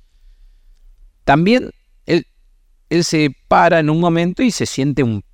También 1.24 1.70
él 2.90 3.04
se 3.04 3.34
para 3.48 3.80
en 3.80 3.90
un 3.90 4.00
momento 4.00 4.42
y 4.42 4.50
se 4.50 4.66
siente 4.66 5.02
un, 5.02 5.24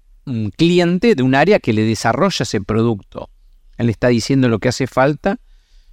cliente 0.57 1.17
de 1.17 1.23
un 1.23 1.35
área 1.35 1.59
que 1.59 1.73
le 1.73 1.83
desarrolla 1.83 2.45
ese 2.45 2.61
producto. 2.61 3.29
Él 3.77 3.91
está 3.91 4.09
diciendo 4.09 4.49
lo 4.49 4.61
que 4.61 4.69
hace 4.69 4.87
falta 4.87 5.41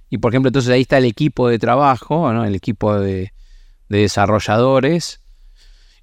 y 0.08 0.18
por 0.18 0.32
ejemplo 0.32 0.48
entonces 0.50 0.70
ahí 0.70 0.82
está 0.82 0.98
el 0.98 1.04
equipo 1.04 1.48
de 1.48 1.58
trabajo, 1.58 2.30
el 2.30 2.54
equipo 2.54 2.98
de, 2.98 3.32
desarrolladores 3.88 5.20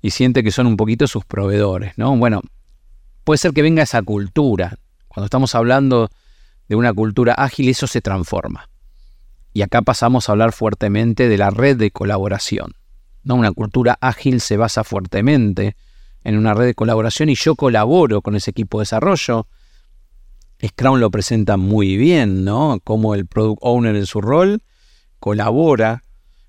y 0.02 0.10
siente 0.10 0.44
que 0.44 0.52
son 0.52 0.68
un 0.68 0.76
poquito 0.76 1.08
sus 1.08 1.24
proveedores. 1.24 1.98
¿no? 1.98 2.16
Bueno, 2.18 2.42
puede 3.24 3.38
ser 3.38 3.54
que 3.54 3.62
venga 3.62 3.84
esa 3.84 4.02
cultura. 4.02 4.78
Cuando 5.08 5.26
estamos 5.26 5.56
hablando 5.56 6.10
de 6.68 6.76
una 6.76 6.94
cultura 6.94 7.34
ágil, 7.34 7.70
eso 7.70 7.88
se 7.88 8.02
transforma. 8.02 8.70
Y 9.54 9.62
acá 9.62 9.82
pasamos 9.82 10.28
a 10.28 10.34
hablar 10.34 10.52
fuertemente 10.52 11.30
de 11.30 11.38
la 11.38 11.50
red 11.50 11.78
de 11.78 11.92
colaboración. 11.92 12.74
Una 13.36 13.52
cultura 13.52 13.98
ágil 14.02 14.42
se 14.42 14.58
basa 14.58 14.84
fuertemente 14.84 15.76
en 16.24 16.38
una 16.38 16.54
red 16.54 16.66
de 16.66 16.76
colaboración 16.76 17.30
y 17.30 17.36
yo 17.36 17.56
colaboro 17.56 18.22
con 18.22 18.36
ese 18.36 18.52
equipo 18.52 18.80
de 18.80 18.84
desarrollo. 18.84 19.48
Scrum 20.66 21.00
lo 21.00 21.12
presenta 21.12 21.58
muy 21.58 21.98
bien, 21.98 22.44
¿no? 22.44 22.80
Como 22.84 23.16
el 23.16 23.28
product 23.28 23.60
owner 23.62 23.96
en 23.96 24.06
su 24.06 24.22
rol 24.22 24.62
colabora 25.20 26.04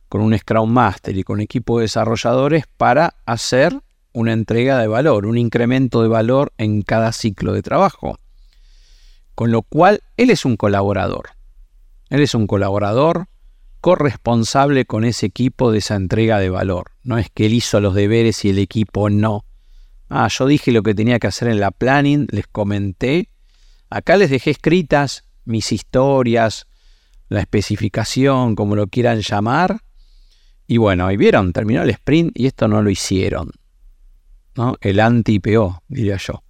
con 0.08 0.22
un 0.22 0.36
Scrum 0.36 0.70
Master 0.70 1.16
y 1.16 1.22
con 1.22 1.34
un 1.34 1.40
equipo 1.42 1.78
de 1.78 1.82
desarrolladores 1.82 2.64
para 2.76 3.14
hacer 3.26 3.78
una 4.12 4.32
entrega 4.32 4.78
de 4.78 4.88
valor, 4.88 5.26
un 5.26 5.36
incremento 5.38 6.02
de 6.02 6.08
valor 6.08 6.52
en 6.58 6.82
cada 6.82 7.12
ciclo 7.12 7.52
de 7.52 7.62
trabajo. 7.62 8.18
Con 9.34 9.52
lo 9.52 9.62
cual, 9.62 10.02
él 10.16 10.30
es 10.30 10.44
un 10.44 10.56
colaborador. 10.56 11.30
Él 12.08 12.22
es 12.22 12.34
un 12.34 12.46
colaborador 12.46 13.28
corresponsable 13.80 14.84
con 14.84 15.04
ese 15.04 15.26
equipo 15.26 15.72
de 15.72 15.78
esa 15.78 15.96
entrega 15.96 16.38
de 16.38 16.50
valor. 16.50 16.92
No 17.02 17.18
es 17.18 17.30
que 17.30 17.46
él 17.46 17.54
hizo 17.54 17.80
los 17.80 17.94
deberes 17.94 18.44
y 18.44 18.50
el 18.50 18.58
equipo 18.58 19.10
no. 19.10 19.44
Ah, 20.08 20.28
yo 20.28 20.46
dije 20.46 20.72
lo 20.72 20.82
que 20.82 20.94
tenía 20.94 21.18
que 21.18 21.26
hacer 21.26 21.48
en 21.48 21.60
la 21.60 21.70
planning, 21.70 22.26
les 22.30 22.46
comenté. 22.46 23.30
Acá 23.90 24.16
les 24.16 24.30
dejé 24.30 24.50
escritas 24.50 25.24
mis 25.44 25.72
historias, 25.72 26.66
la 27.28 27.40
especificación, 27.40 28.54
como 28.54 28.76
lo 28.76 28.86
quieran 28.86 29.20
llamar. 29.20 29.80
Y 30.66 30.76
bueno, 30.76 31.06
ahí 31.06 31.16
vieron, 31.16 31.52
terminó 31.52 31.82
el 31.82 31.90
sprint 31.90 32.38
y 32.38 32.46
esto 32.46 32.68
no 32.68 32.82
lo 32.82 32.90
hicieron. 32.90 33.50
¿no? 34.54 34.76
El 34.80 35.00
anti-PO, 35.00 35.82
diría 35.88 36.16
yo. 36.16 36.42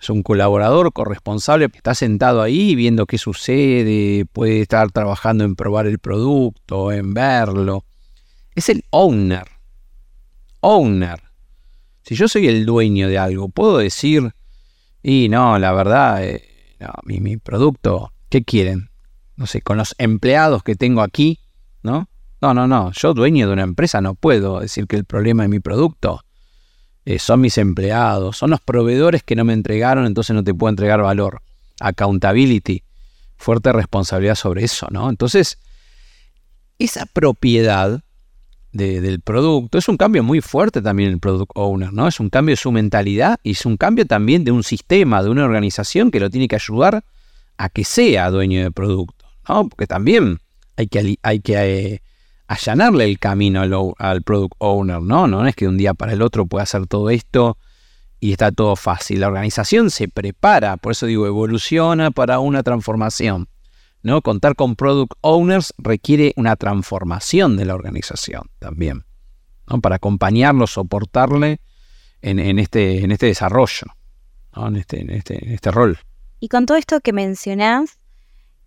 Es 0.00 0.10
un 0.10 0.22
colaborador 0.22 0.92
corresponsable 0.92 1.70
está 1.72 1.94
sentado 1.94 2.42
ahí 2.42 2.74
viendo 2.74 3.06
qué 3.06 3.16
sucede, 3.16 4.26
puede 4.26 4.60
estar 4.60 4.90
trabajando 4.90 5.44
en 5.44 5.56
probar 5.56 5.86
el 5.86 5.98
producto, 5.98 6.92
en 6.92 7.14
verlo. 7.14 7.84
Es 8.54 8.68
el 8.68 8.84
owner. 8.90 9.46
Owner. 10.60 11.22
Si 12.02 12.14
yo 12.14 12.28
soy 12.28 12.48
el 12.48 12.66
dueño 12.66 13.08
de 13.08 13.18
algo, 13.18 13.48
puedo 13.48 13.78
decir, 13.78 14.34
y 15.02 15.28
no, 15.30 15.58
la 15.58 15.72
verdad, 15.72 16.22
eh, 16.22 16.42
mi, 17.04 17.20
mi 17.20 17.36
producto, 17.38 18.12
¿qué 18.28 18.44
quieren? 18.44 18.90
No 19.36 19.46
sé, 19.46 19.62
con 19.62 19.78
los 19.78 19.94
empleados 19.98 20.62
que 20.62 20.74
tengo 20.74 21.00
aquí, 21.00 21.40
¿no? 21.82 22.08
No, 22.42 22.52
no, 22.52 22.66
no, 22.66 22.92
yo 22.92 23.14
dueño 23.14 23.46
de 23.46 23.54
una 23.54 23.62
empresa 23.62 24.02
no 24.02 24.14
puedo 24.14 24.60
decir 24.60 24.86
que 24.86 24.96
el 24.96 25.06
problema 25.06 25.44
es 25.44 25.48
mi 25.48 25.60
producto 25.60 26.23
eh, 27.06 27.18
son 27.18 27.40
mis 27.40 27.58
empleados, 27.58 28.38
son 28.38 28.50
los 28.50 28.60
proveedores 28.60 29.22
que 29.22 29.36
no 29.36 29.44
me 29.44 29.52
entregaron, 29.52 30.06
entonces 30.06 30.34
no 30.34 30.42
te 30.42 30.54
puedo 30.54 30.70
entregar 30.70 31.02
valor. 31.02 31.42
Accountability, 31.80 32.82
fuerte 33.36 33.72
responsabilidad 33.72 34.36
sobre 34.36 34.64
eso, 34.64 34.86
¿no? 34.90 35.10
Entonces, 35.10 35.58
esa 36.78 37.06
propiedad 37.06 38.00
del 38.72 39.20
producto 39.20 39.78
es 39.78 39.88
un 39.88 39.96
cambio 39.96 40.24
muy 40.24 40.40
fuerte 40.40 40.82
también 40.82 41.10
el 41.10 41.20
product 41.20 41.52
owner, 41.54 41.92
¿no? 41.92 42.08
Es 42.08 42.18
un 42.18 42.28
cambio 42.28 42.54
de 42.54 42.56
su 42.56 42.72
mentalidad 42.72 43.38
y 43.44 43.52
es 43.52 43.64
un 43.66 43.76
cambio 43.76 44.04
también 44.04 44.42
de 44.42 44.50
un 44.50 44.64
sistema, 44.64 45.22
de 45.22 45.30
una 45.30 45.44
organización 45.44 46.10
que 46.10 46.18
lo 46.18 46.28
tiene 46.28 46.48
que 46.48 46.56
ayudar 46.56 47.04
a 47.56 47.68
que 47.68 47.84
sea 47.84 48.30
dueño 48.30 48.62
del 48.62 48.72
producto, 48.72 49.26
¿no? 49.48 49.68
Porque 49.68 49.86
también 49.86 50.40
hay 50.76 50.88
que, 50.88 51.18
hay 51.22 51.40
que 51.40 51.54
eh, 51.54 52.02
allanarle 52.46 53.04
el 53.04 53.18
camino 53.18 53.62
al, 53.98 54.22
product 54.22 54.54
owner, 54.58 55.00
¿no? 55.00 55.26
No 55.26 55.46
es 55.46 55.54
que 55.54 55.64
de 55.64 55.70
un 55.70 55.76
día 55.76 55.94
para 55.94 56.12
el 56.12 56.22
otro 56.22 56.46
pueda 56.46 56.64
hacer 56.64 56.86
todo 56.86 57.10
esto 57.10 57.58
y 58.20 58.32
está 58.32 58.52
todo 58.52 58.76
fácil. 58.76 59.20
La 59.20 59.28
organización 59.28 59.90
se 59.90 60.08
prepara, 60.08 60.76
por 60.76 60.92
eso 60.92 61.06
digo, 61.06 61.26
evoluciona 61.26 62.10
para 62.10 62.38
una 62.40 62.62
transformación. 62.62 63.48
¿no? 64.02 64.20
Contar 64.20 64.54
con 64.54 64.76
product 64.76 65.14
owners 65.22 65.74
requiere 65.78 66.34
una 66.36 66.56
transformación 66.56 67.56
de 67.56 67.64
la 67.64 67.74
organización 67.74 68.50
también, 68.58 69.04
¿no? 69.66 69.80
para 69.80 69.96
acompañarlo, 69.96 70.66
soportarle 70.66 71.60
en, 72.20 72.58
este, 72.58 73.02
en 73.02 73.12
este 73.12 73.26
desarrollo, 73.26 73.86
en, 74.56 74.76
este, 74.76 75.00
en, 75.00 75.10
este, 75.10 75.44
en 75.44 75.52
este 75.54 75.70
rol. 75.70 75.98
Y 76.38 76.48
con 76.48 76.66
todo 76.66 76.76
esto 76.76 77.00
que 77.00 77.14
mencionás, 77.14 77.98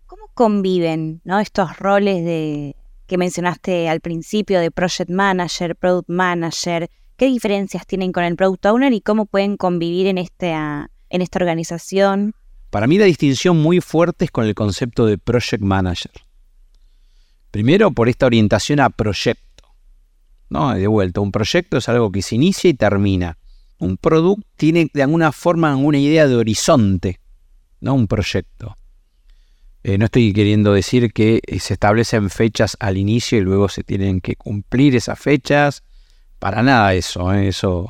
¿cómo 0.06 0.28
conviven 0.34 1.20
¿no? 1.24 1.38
estos 1.38 1.78
roles 1.78 2.24
de, 2.24 2.74
que 3.08 3.18
mencionaste 3.18 3.88
al 3.88 4.00
principio 4.00 4.60
de 4.60 4.70
project 4.70 5.10
manager, 5.10 5.74
product 5.74 6.08
manager, 6.08 6.88
¿Qué 7.18 7.26
diferencias 7.26 7.84
tienen 7.84 8.12
con 8.12 8.22
el 8.22 8.36
Product 8.36 8.64
Owner 8.66 8.92
y 8.92 9.00
cómo 9.00 9.26
pueden 9.26 9.56
convivir 9.56 10.06
en 10.06 10.18
esta, 10.18 10.88
en 11.10 11.20
esta 11.20 11.40
organización? 11.40 12.32
Para 12.70 12.86
mí 12.86 12.96
la 12.96 13.06
distinción 13.06 13.60
muy 13.60 13.80
fuerte 13.80 14.26
es 14.26 14.30
con 14.30 14.46
el 14.46 14.54
concepto 14.54 15.04
de 15.04 15.18
Project 15.18 15.60
Manager. 15.60 16.12
Primero 17.50 17.90
por 17.90 18.08
esta 18.08 18.26
orientación 18.26 18.78
a 18.78 18.88
proyecto. 18.90 19.64
¿no? 20.48 20.72
De 20.72 20.86
vuelta, 20.86 21.20
un 21.20 21.32
proyecto 21.32 21.78
es 21.78 21.88
algo 21.88 22.12
que 22.12 22.22
se 22.22 22.36
inicia 22.36 22.70
y 22.70 22.74
termina. 22.74 23.36
Un 23.80 23.96
producto 23.96 24.46
tiene 24.54 24.88
de 24.94 25.02
alguna 25.02 25.32
forma 25.32 25.74
una 25.74 25.98
idea 25.98 26.28
de 26.28 26.36
horizonte, 26.36 27.18
no 27.80 27.94
un 27.94 28.06
proyecto. 28.06 28.76
Eh, 29.88 29.96
no 29.96 30.04
estoy 30.04 30.34
queriendo 30.34 30.74
decir 30.74 31.14
que 31.14 31.40
se 31.60 31.72
establecen 31.72 32.28
fechas 32.28 32.76
al 32.78 32.98
inicio 32.98 33.38
y 33.38 33.40
luego 33.40 33.70
se 33.70 33.84
tienen 33.84 34.20
que 34.20 34.36
cumplir 34.36 34.94
esas 34.94 35.18
fechas 35.18 35.82
para 36.38 36.62
nada 36.62 36.92
eso, 36.92 37.32
¿eh? 37.32 37.48
eso 37.48 37.88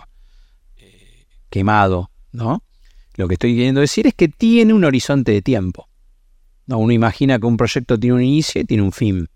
eh, 0.77 1.27
quemado, 1.51 2.13
¿no? 2.31 2.63
Lo 3.17 3.27
que 3.27 3.35
estoy 3.35 3.57
queriendo 3.57 3.81
decir 3.81 4.07
es 4.07 4.15
que 4.15 4.29
tiene 4.29 4.75
un 4.75 4.85
horizonte 4.85 5.33
de 5.33 5.43
tiempo. 5.43 5.89
No, 6.67 6.79
uno 6.79 6.93
imagina 6.93 7.37
que 7.41 7.47
un 7.47 7.57
proyecto 7.57 7.99
tiene 7.99 8.15
un 8.15 8.23
inicio 8.23 8.61
y 8.61 8.65
tiene 8.65 8.85
un 8.85 8.93
fin. 8.93 9.29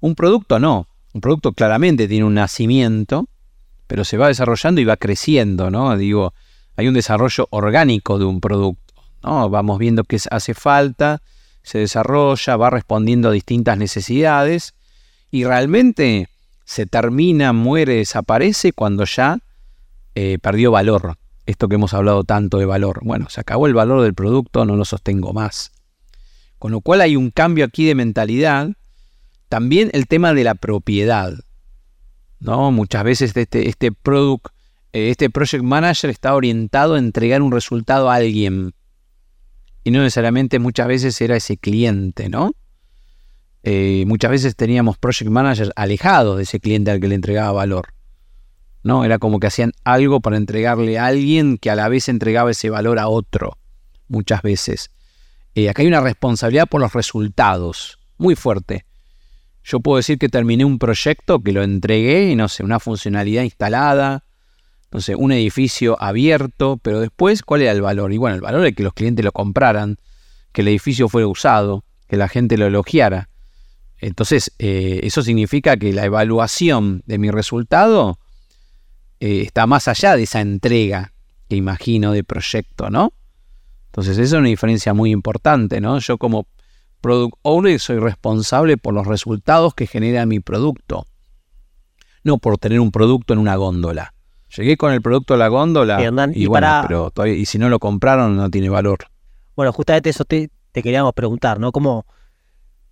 Un 0.00 0.14
producto 0.14 0.58
no. 0.58 0.86
Un 1.14 1.22
producto 1.22 1.54
claramente 1.54 2.06
tiene 2.08 2.26
un 2.26 2.34
nacimiento, 2.34 3.26
pero 3.86 4.04
se 4.04 4.18
va 4.18 4.28
desarrollando 4.28 4.82
y 4.82 4.84
va 4.84 4.98
creciendo, 4.98 5.70
¿no? 5.70 5.96
Digo, 5.96 6.34
hay 6.76 6.88
un 6.88 6.94
desarrollo 6.94 7.48
orgánico 7.48 8.18
de 8.18 8.26
un 8.26 8.42
producto, 8.42 9.02
¿no? 9.22 9.48
Vamos 9.48 9.78
viendo 9.78 10.04
qué 10.04 10.18
hace 10.30 10.52
falta, 10.52 11.22
se 11.62 11.78
desarrolla, 11.78 12.56
va 12.56 12.70
respondiendo 12.70 13.28
a 13.28 13.32
distintas 13.32 13.78
necesidades 13.78 14.74
y 15.30 15.44
realmente 15.44 16.28
se 16.64 16.86
termina, 16.86 17.52
muere, 17.52 17.96
desaparece 17.96 18.72
cuando 18.72 19.04
ya 19.04 19.38
eh, 20.14 20.38
perdió 20.40 20.70
valor. 20.70 21.16
Esto 21.46 21.68
que 21.68 21.74
hemos 21.74 21.94
hablado 21.94 22.24
tanto 22.24 22.58
de 22.58 22.66
valor. 22.66 23.00
Bueno, 23.02 23.28
se 23.28 23.40
acabó 23.40 23.66
el 23.66 23.74
valor 23.74 24.02
del 24.02 24.14
producto, 24.14 24.64
no 24.64 24.76
lo 24.76 24.84
sostengo 24.84 25.32
más. 25.32 25.72
Con 26.58 26.72
lo 26.72 26.80
cual 26.80 27.00
hay 27.00 27.16
un 27.16 27.30
cambio 27.30 27.64
aquí 27.64 27.86
de 27.86 27.94
mentalidad. 27.94 28.70
También 29.48 29.90
el 29.94 30.06
tema 30.06 30.32
de 30.32 30.44
la 30.44 30.54
propiedad. 30.54 31.32
¿no? 32.40 32.70
Muchas 32.72 33.04
veces 33.04 33.36
este, 33.36 33.68
este, 33.68 33.92
product, 33.92 34.46
eh, 34.92 35.10
este 35.10 35.30
project 35.30 35.62
manager 35.62 36.10
está 36.10 36.34
orientado 36.34 36.94
a 36.94 36.98
entregar 36.98 37.42
un 37.42 37.52
resultado 37.52 38.10
a 38.10 38.16
alguien. 38.16 38.74
Y 39.84 39.90
no 39.90 40.00
necesariamente 40.02 40.58
muchas 40.58 40.88
veces 40.88 41.20
era 41.20 41.36
ese 41.36 41.56
cliente, 41.56 42.28
¿no? 42.28 42.52
Eh, 43.62 44.04
muchas 44.06 44.30
veces 44.30 44.56
teníamos 44.56 44.98
project 44.98 45.30
managers 45.30 45.70
alejados 45.76 46.36
de 46.36 46.44
ese 46.44 46.60
cliente 46.60 46.90
al 46.90 47.00
que 47.00 47.08
le 47.08 47.14
entregaba 47.14 47.52
valor. 47.52 47.94
¿no? 48.82 49.04
Era 49.04 49.18
como 49.18 49.40
que 49.40 49.46
hacían 49.46 49.72
algo 49.84 50.20
para 50.20 50.36
entregarle 50.36 50.98
a 50.98 51.06
alguien 51.06 51.58
que 51.58 51.70
a 51.70 51.74
la 51.74 51.88
vez 51.88 52.08
entregaba 52.08 52.50
ese 52.50 52.70
valor 52.70 52.98
a 52.98 53.08
otro, 53.08 53.58
muchas 54.08 54.42
veces. 54.42 54.90
Eh, 55.54 55.68
acá 55.68 55.82
hay 55.82 55.88
una 55.88 56.00
responsabilidad 56.00 56.66
por 56.68 56.80
los 56.80 56.92
resultados, 56.92 57.98
muy 58.18 58.36
fuerte. 58.36 58.86
Yo 59.62 59.80
puedo 59.80 59.98
decir 59.98 60.18
que 60.18 60.28
terminé 60.28 60.64
un 60.64 60.78
proyecto, 60.78 61.40
que 61.40 61.52
lo 61.52 61.62
entregué, 61.62 62.30
y 62.30 62.36
no 62.36 62.48
sé, 62.48 62.62
una 62.64 62.80
funcionalidad 62.80 63.42
instalada, 63.42 64.24
sé, 64.98 65.14
un 65.14 65.30
edificio 65.30 65.96
abierto, 66.02 66.78
pero 66.82 67.00
después, 67.00 67.42
¿cuál 67.42 67.62
era 67.62 67.70
el 67.70 67.80
valor? 67.80 68.12
Y 68.12 68.16
bueno, 68.16 68.34
el 68.34 68.42
valor 68.42 68.66
es 68.66 68.74
que 68.74 68.82
los 68.82 68.92
clientes 68.92 69.24
lo 69.24 69.30
compraran, 69.30 69.98
que 70.52 70.62
el 70.62 70.68
edificio 70.68 71.08
fuera 71.08 71.28
usado, 71.28 71.84
que 72.08 72.16
la 72.16 72.28
gente 72.28 72.58
lo 72.58 72.66
elogiara. 72.66 73.28
Entonces, 73.98 74.52
eh, 74.58 75.00
eso 75.04 75.22
significa 75.22 75.76
que 75.76 75.92
la 75.92 76.04
evaluación 76.04 77.02
de 77.06 77.18
mi 77.18 77.30
resultado 77.30 78.18
eh, 79.20 79.42
está 79.42 79.66
más 79.66 79.86
allá 79.86 80.16
de 80.16 80.24
esa 80.24 80.40
entrega 80.40 81.12
que 81.48 81.56
imagino 81.56 82.12
de 82.12 82.24
proyecto, 82.24 82.90
¿no? 82.90 83.12
Entonces, 83.86 84.18
esa 84.18 84.22
es 84.36 84.38
una 84.38 84.48
diferencia 84.48 84.94
muy 84.94 85.10
importante, 85.10 85.80
¿no? 85.80 85.98
Yo 85.98 86.18
como 86.18 86.46
product 87.00 87.36
owner 87.42 87.78
soy 87.78 87.98
responsable 87.98 88.76
por 88.76 88.94
los 88.94 89.06
resultados 89.06 89.74
que 89.74 89.86
genera 89.86 90.26
mi 90.26 90.40
producto, 90.40 91.06
no 92.24 92.38
por 92.38 92.58
tener 92.58 92.80
un 92.80 92.90
producto 92.90 93.34
en 93.34 93.38
una 93.38 93.56
góndola. 93.56 94.14
Llegué 94.56 94.76
con 94.76 94.92
el 94.92 95.00
producto 95.00 95.34
a 95.34 95.36
la 95.36 95.48
góndola 95.48 96.00
y, 96.34 96.46
bueno, 96.46 96.84
pero 97.12 97.26
y 97.26 97.46
si 97.46 97.58
no 97.58 97.68
lo 97.68 97.78
compraron 97.78 98.36
no 98.36 98.50
tiene 98.50 98.68
valor. 98.68 98.98
Bueno, 99.54 99.72
justamente 99.72 100.10
eso 100.10 100.24
te, 100.24 100.50
te 100.72 100.82
queríamos 100.82 101.12
preguntar, 101.12 101.60
¿no? 101.60 101.72
¿Cómo, 101.72 102.06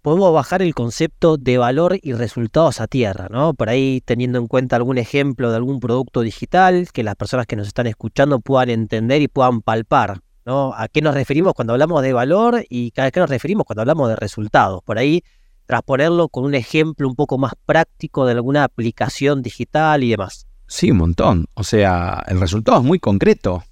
podemos 0.08 0.32
bajar 0.32 0.62
el 0.62 0.74
concepto 0.74 1.36
de 1.36 1.58
valor 1.58 1.98
y 2.00 2.14
resultados 2.14 2.80
a 2.80 2.86
tierra, 2.86 3.28
¿no? 3.30 3.54
Por 3.54 3.68
ahí 3.68 4.00
teniendo 4.04 4.38
en 4.38 4.46
cuenta 4.46 4.76
algún 4.76 4.98
ejemplo 4.98 5.50
de 5.50 5.56
algún 5.56 5.80
producto 5.80 6.22
digital 6.22 6.88
que 6.92 7.02
las 7.02 7.14
personas 7.14 7.46
que 7.46 7.56
nos 7.56 7.66
están 7.66 7.86
escuchando 7.86 8.40
puedan 8.40 8.70
entender 8.70 9.20
y 9.20 9.28
puedan 9.28 9.60
palpar, 9.60 10.20
¿no? 10.46 10.72
¿A 10.74 10.88
qué 10.88 11.02
nos 11.02 11.14
referimos 11.14 11.52
cuando 11.52 11.74
hablamos 11.74 12.02
de 12.02 12.14
valor 12.14 12.64
y 12.70 12.92
a 12.96 13.10
qué 13.10 13.20
nos 13.20 13.28
referimos 13.28 13.66
cuando 13.66 13.82
hablamos 13.82 14.08
de 14.08 14.16
resultados? 14.16 14.82
Por 14.82 14.98
ahí 14.98 15.22
transponerlo 15.66 16.30
con 16.30 16.44
un 16.44 16.54
ejemplo 16.54 17.06
un 17.06 17.14
poco 17.14 17.36
más 17.36 17.52
práctico 17.66 18.24
de 18.24 18.32
alguna 18.32 18.64
aplicación 18.64 19.42
digital 19.42 20.02
y 20.02 20.10
demás. 20.10 20.47
Sí, 20.68 20.92
un 20.92 20.98
montón. 20.98 21.46
O 21.54 21.64
sea, 21.64 22.22
el 22.28 22.38
resultado 22.38 22.78
es 22.78 22.84
muy 22.84 23.00
concreto. 23.00 23.64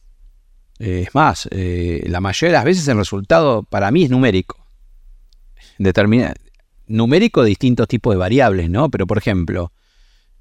Eh, 0.81 1.05
es 1.07 1.15
más, 1.15 1.49
eh, 1.53 2.05
la 2.09 2.21
mayoría 2.21 2.51
de 2.51 2.59
las 2.59 2.65
veces 2.65 2.89
el 2.89 2.97
resultado 2.97 3.63
para 3.63 3.91
mí 3.91 4.03
es 4.03 4.11
numérico 4.11 4.67
determina, 5.79 6.35
numérico 6.87 7.43
de 7.43 7.51
distintos 7.51 7.89
tipos 7.89 8.15
de 8.15 8.19
variables, 8.19 8.71
¿no? 8.71 8.91
Pero 8.91 9.07
por 9.07 9.19
ejemplo, 9.19 9.73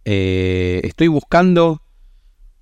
eh, 0.04 0.82
estoy 0.84 1.08
buscando, 1.08 1.82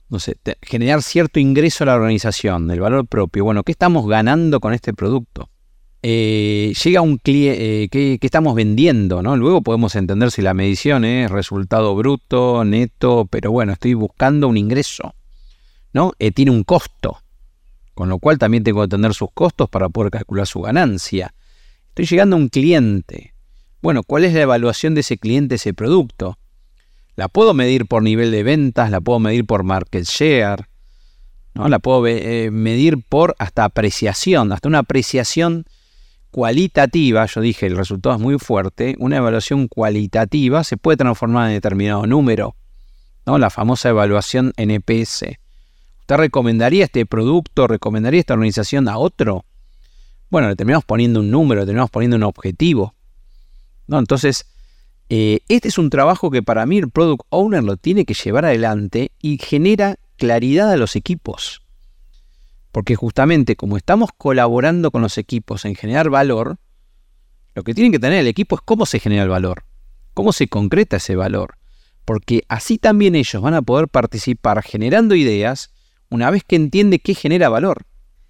no 0.09 0.19
sé, 0.19 0.37
generar 0.61 1.01
cierto 1.01 1.39
ingreso 1.39 1.83
a 1.83 1.87
la 1.87 1.95
organización, 1.95 2.69
el 2.71 2.79
valor 2.79 3.07
propio. 3.07 3.43
Bueno, 3.43 3.63
¿qué 3.63 3.71
estamos 3.71 4.07
ganando 4.07 4.59
con 4.59 4.73
este 4.73 4.93
producto? 4.93 5.49
Eh, 6.05 6.73
llega 6.83 6.99
un 6.99 7.17
cliente, 7.17 7.83
eh, 7.83 7.87
¿qué, 7.87 8.19
estamos 8.21 8.55
vendiendo? 8.55 9.23
¿no? 9.23 9.37
Luego 9.37 9.61
podemos 9.61 9.95
entender 9.95 10.31
si 10.31 10.41
la 10.41 10.53
medición 10.53 11.05
es 11.05 11.31
resultado 11.31 11.95
bruto, 11.95 12.65
neto, 12.65 13.25
pero 13.29 13.51
bueno, 13.51 13.71
estoy 13.71 13.93
buscando 13.93 14.49
un 14.49 14.57
ingreso, 14.57 15.15
¿no? 15.93 16.11
tiene 16.35 16.51
un 16.51 16.65
costo, 16.65 17.19
con 17.93 18.09
lo 18.09 18.19
cual 18.19 18.37
también 18.37 18.65
tengo 18.65 18.81
que 18.81 18.83
entender 18.83 19.13
sus 19.13 19.29
costos 19.33 19.69
para 19.69 19.87
poder 19.87 20.11
calcular 20.11 20.45
su 20.45 20.59
ganancia. 20.59 21.33
Estoy 21.87 22.05
llegando 22.05 22.35
a 22.35 22.39
un 22.39 22.49
cliente. 22.49 23.33
Bueno, 23.81 24.03
¿cuál 24.03 24.25
es 24.25 24.33
la 24.33 24.41
evaluación 24.41 24.95
de 24.95 25.01
ese 25.01 25.17
cliente, 25.17 25.55
ese 25.55 25.73
producto? 25.73 26.37
La 27.15 27.29
puedo 27.29 27.53
medir 27.53 27.85
por 27.85 28.03
nivel 28.03 28.29
de 28.31 28.43
ventas, 28.43 28.91
la 28.91 28.99
puedo 28.99 29.19
medir 29.19 29.45
por 29.45 29.63
market 29.63 30.03
share, 30.03 30.67
¿no? 31.53 31.69
la 31.69 31.79
puedo 31.79 32.05
eh, 32.07 32.51
medir 32.51 33.01
por 33.07 33.35
hasta 33.39 33.63
apreciación, 33.63 34.51
hasta 34.51 34.67
una 34.67 34.79
apreciación 34.79 35.65
cualitativa, 36.33 37.25
yo 37.27 37.41
dije, 37.41 37.67
el 37.67 37.77
resultado 37.77 38.15
es 38.15 38.21
muy 38.21 38.39
fuerte, 38.39 38.95
una 38.97 39.17
evaluación 39.17 39.67
cualitativa 39.67 40.63
se 40.63 40.77
puede 40.77 40.97
transformar 40.97 41.47
en 41.47 41.53
determinado 41.53 42.07
número, 42.07 42.55
¿no? 43.27 43.37
la 43.37 43.51
famosa 43.51 43.89
evaluación 43.89 44.51
NPS. 44.57 45.25
¿Usted 45.99 46.17
recomendaría 46.17 46.85
este 46.85 47.05
producto, 47.05 47.67
recomendaría 47.67 48.19
esta 48.19 48.33
organización 48.33 48.89
a 48.89 48.97
otro? 48.97 49.45
Bueno, 50.31 50.49
le 50.49 50.55
terminamos 50.55 50.85
poniendo 50.85 51.19
un 51.19 51.29
número, 51.29 51.61
le 51.61 51.67
terminamos 51.67 51.91
poniendo 51.91 52.17
un 52.17 52.23
objetivo. 52.23 52.95
¿no? 53.85 53.99
Entonces, 53.99 54.47
eh, 55.09 55.41
este 55.47 55.67
es 55.67 55.77
un 55.77 55.91
trabajo 55.91 56.31
que 56.31 56.41
para 56.41 56.65
mí 56.65 56.79
el 56.79 56.89
product 56.89 57.21
owner 57.29 57.63
lo 57.63 57.77
tiene 57.77 58.05
que 58.05 58.15
llevar 58.15 58.45
adelante 58.45 59.11
y 59.21 59.37
genera 59.37 59.97
claridad 60.17 60.71
a 60.71 60.77
los 60.77 60.95
equipos. 60.95 61.62
Porque 62.73 62.95
justamente 62.95 63.55
como 63.55 63.77
estamos 63.77 64.09
colaborando 64.17 64.89
con 64.89 65.03
los 65.03 65.19
equipos 65.19 65.63
en 65.63 65.75
generar 65.75 66.09
valor, 66.09 66.57
lo 67.53 67.63
que 67.63 67.75
tiene 67.75 67.91
que 67.91 67.99
tener 67.99 68.17
el 68.17 68.25
equipo 68.25 68.55
es 68.55 68.61
cómo 68.65 68.87
se 68.87 68.99
genera 68.99 69.21
el 69.21 69.29
valor, 69.29 69.63
cómo 70.15 70.33
se 70.33 70.47
concreta 70.47 70.97
ese 70.97 71.15
valor. 71.15 71.59
Porque 72.03 72.43
así 72.47 72.79
también 72.79 73.13
ellos 73.13 73.43
van 73.43 73.53
a 73.53 73.61
poder 73.61 73.89
participar 73.89 74.63
generando 74.63 75.13
ideas 75.13 75.71
una 76.09 76.31
vez 76.31 76.43
que 76.43 76.55
entiende 76.55 76.97
qué 76.97 77.13
genera 77.13 77.47
valor. 77.47 77.85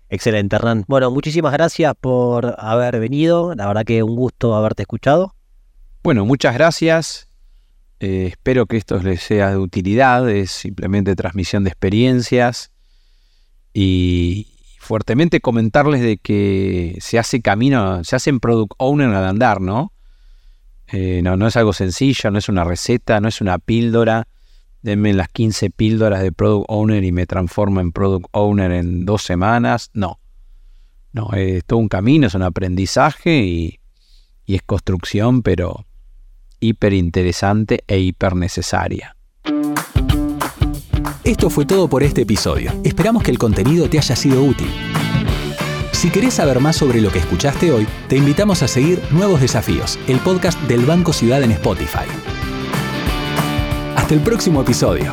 Excelente, 0.10 0.58
Hernán. 0.58 0.84
Bueno, 0.89 1.10
muchísimas 1.10 1.53
gracias 1.53 1.93
por 2.01 2.56
haber 2.60 2.99
venido. 2.99 3.56
La 3.56 3.65
verdad 3.65 3.86
que 3.86 4.03
un 4.03 4.17
gusto 4.17 4.56
haberte 4.56 4.84
escuchado. 4.84 5.36
Bueno, 6.03 6.25
muchas 6.25 6.53
gracias. 6.53 7.29
Eh, 8.01 8.27
espero 8.27 8.65
que 8.65 8.75
esto 8.75 8.99
les 8.99 9.21
sea 9.21 9.51
de 9.51 9.58
utilidad. 9.58 10.29
Es 10.29 10.51
simplemente 10.51 11.15
transmisión 11.15 11.63
de 11.63 11.69
experiencias. 11.69 12.72
Y 13.73 14.47
fuertemente 14.79 15.39
comentarles 15.39 16.01
de 16.01 16.17
que 16.17 16.97
se 16.99 17.17
hace 17.17 17.41
camino, 17.41 18.03
se 18.03 18.15
hacen 18.15 18.39
product 18.39 18.73
owner 18.77 19.09
al 19.09 19.25
andar, 19.25 19.62
¿no? 19.62 19.93
Eh, 20.88 21.21
no, 21.23 21.38
no 21.38 21.47
es 21.47 21.55
algo 21.57 21.73
sencillo, 21.73 22.29
no 22.29 22.38
es 22.38 22.49
una 22.49 22.63
receta, 22.63 23.19
no 23.19 23.27
es 23.27 23.41
una 23.41 23.57
píldora. 23.57 24.27
Denme 24.81 25.13
las 25.13 25.29
15 25.29 25.69
píldoras 25.69 26.21
de 26.21 26.31
product 26.31 26.65
owner 26.67 27.03
y 27.03 27.12
me 27.12 27.25
transformo 27.25 27.79
en 27.79 27.91
product 27.91 28.27
owner 28.31 28.71
en 28.71 29.05
dos 29.05 29.23
semanas. 29.23 29.89
No. 29.93 30.19
No, 31.13 31.29
es 31.33 31.63
todo 31.65 31.79
un 31.79 31.89
camino, 31.89 32.27
es 32.27 32.36
un 32.36 32.43
aprendizaje 32.43 33.43
y, 33.43 33.79
y 34.45 34.55
es 34.55 34.62
construcción, 34.63 35.41
pero 35.41 35.86
hiper 36.59 36.93
interesante 36.93 37.83
e 37.88 37.99
hiper 37.99 38.36
necesaria. 38.36 39.12
Esto 41.34 41.50
fue 41.50 41.65
todo 41.65 41.88
por 41.88 42.04
este 42.04 42.22
episodio. 42.22 42.72
Esperamos 42.84 43.24
que 43.24 43.32
el 43.32 43.39
contenido 43.39 43.89
te 43.89 43.98
haya 43.98 44.15
sido 44.15 44.43
útil. 44.43 44.69
Si 45.91 46.12
querés 46.12 46.36
saber 46.36 46.60
más 46.60 46.76
sobre 46.76 47.02
lo 47.02 47.12
que 47.12 47.17
escuchaste 47.17 47.72
hoy, 47.72 47.88
te 48.08 48.17
invitamos 48.17 48.62
a 48.62 48.67
seguir 48.67 49.02
Nuevos 49.10 49.41
Desafíos, 49.41 49.98
el 50.08 50.19
podcast 50.19 50.62
del 50.67 50.86
Banco 50.86 51.12
Ciudad 51.12 51.41
en 51.41 51.50
Spotify. 51.54 52.06
Hasta 53.96 54.13
el 54.13 54.19
próximo 54.19 54.62
episodio. 54.62 55.12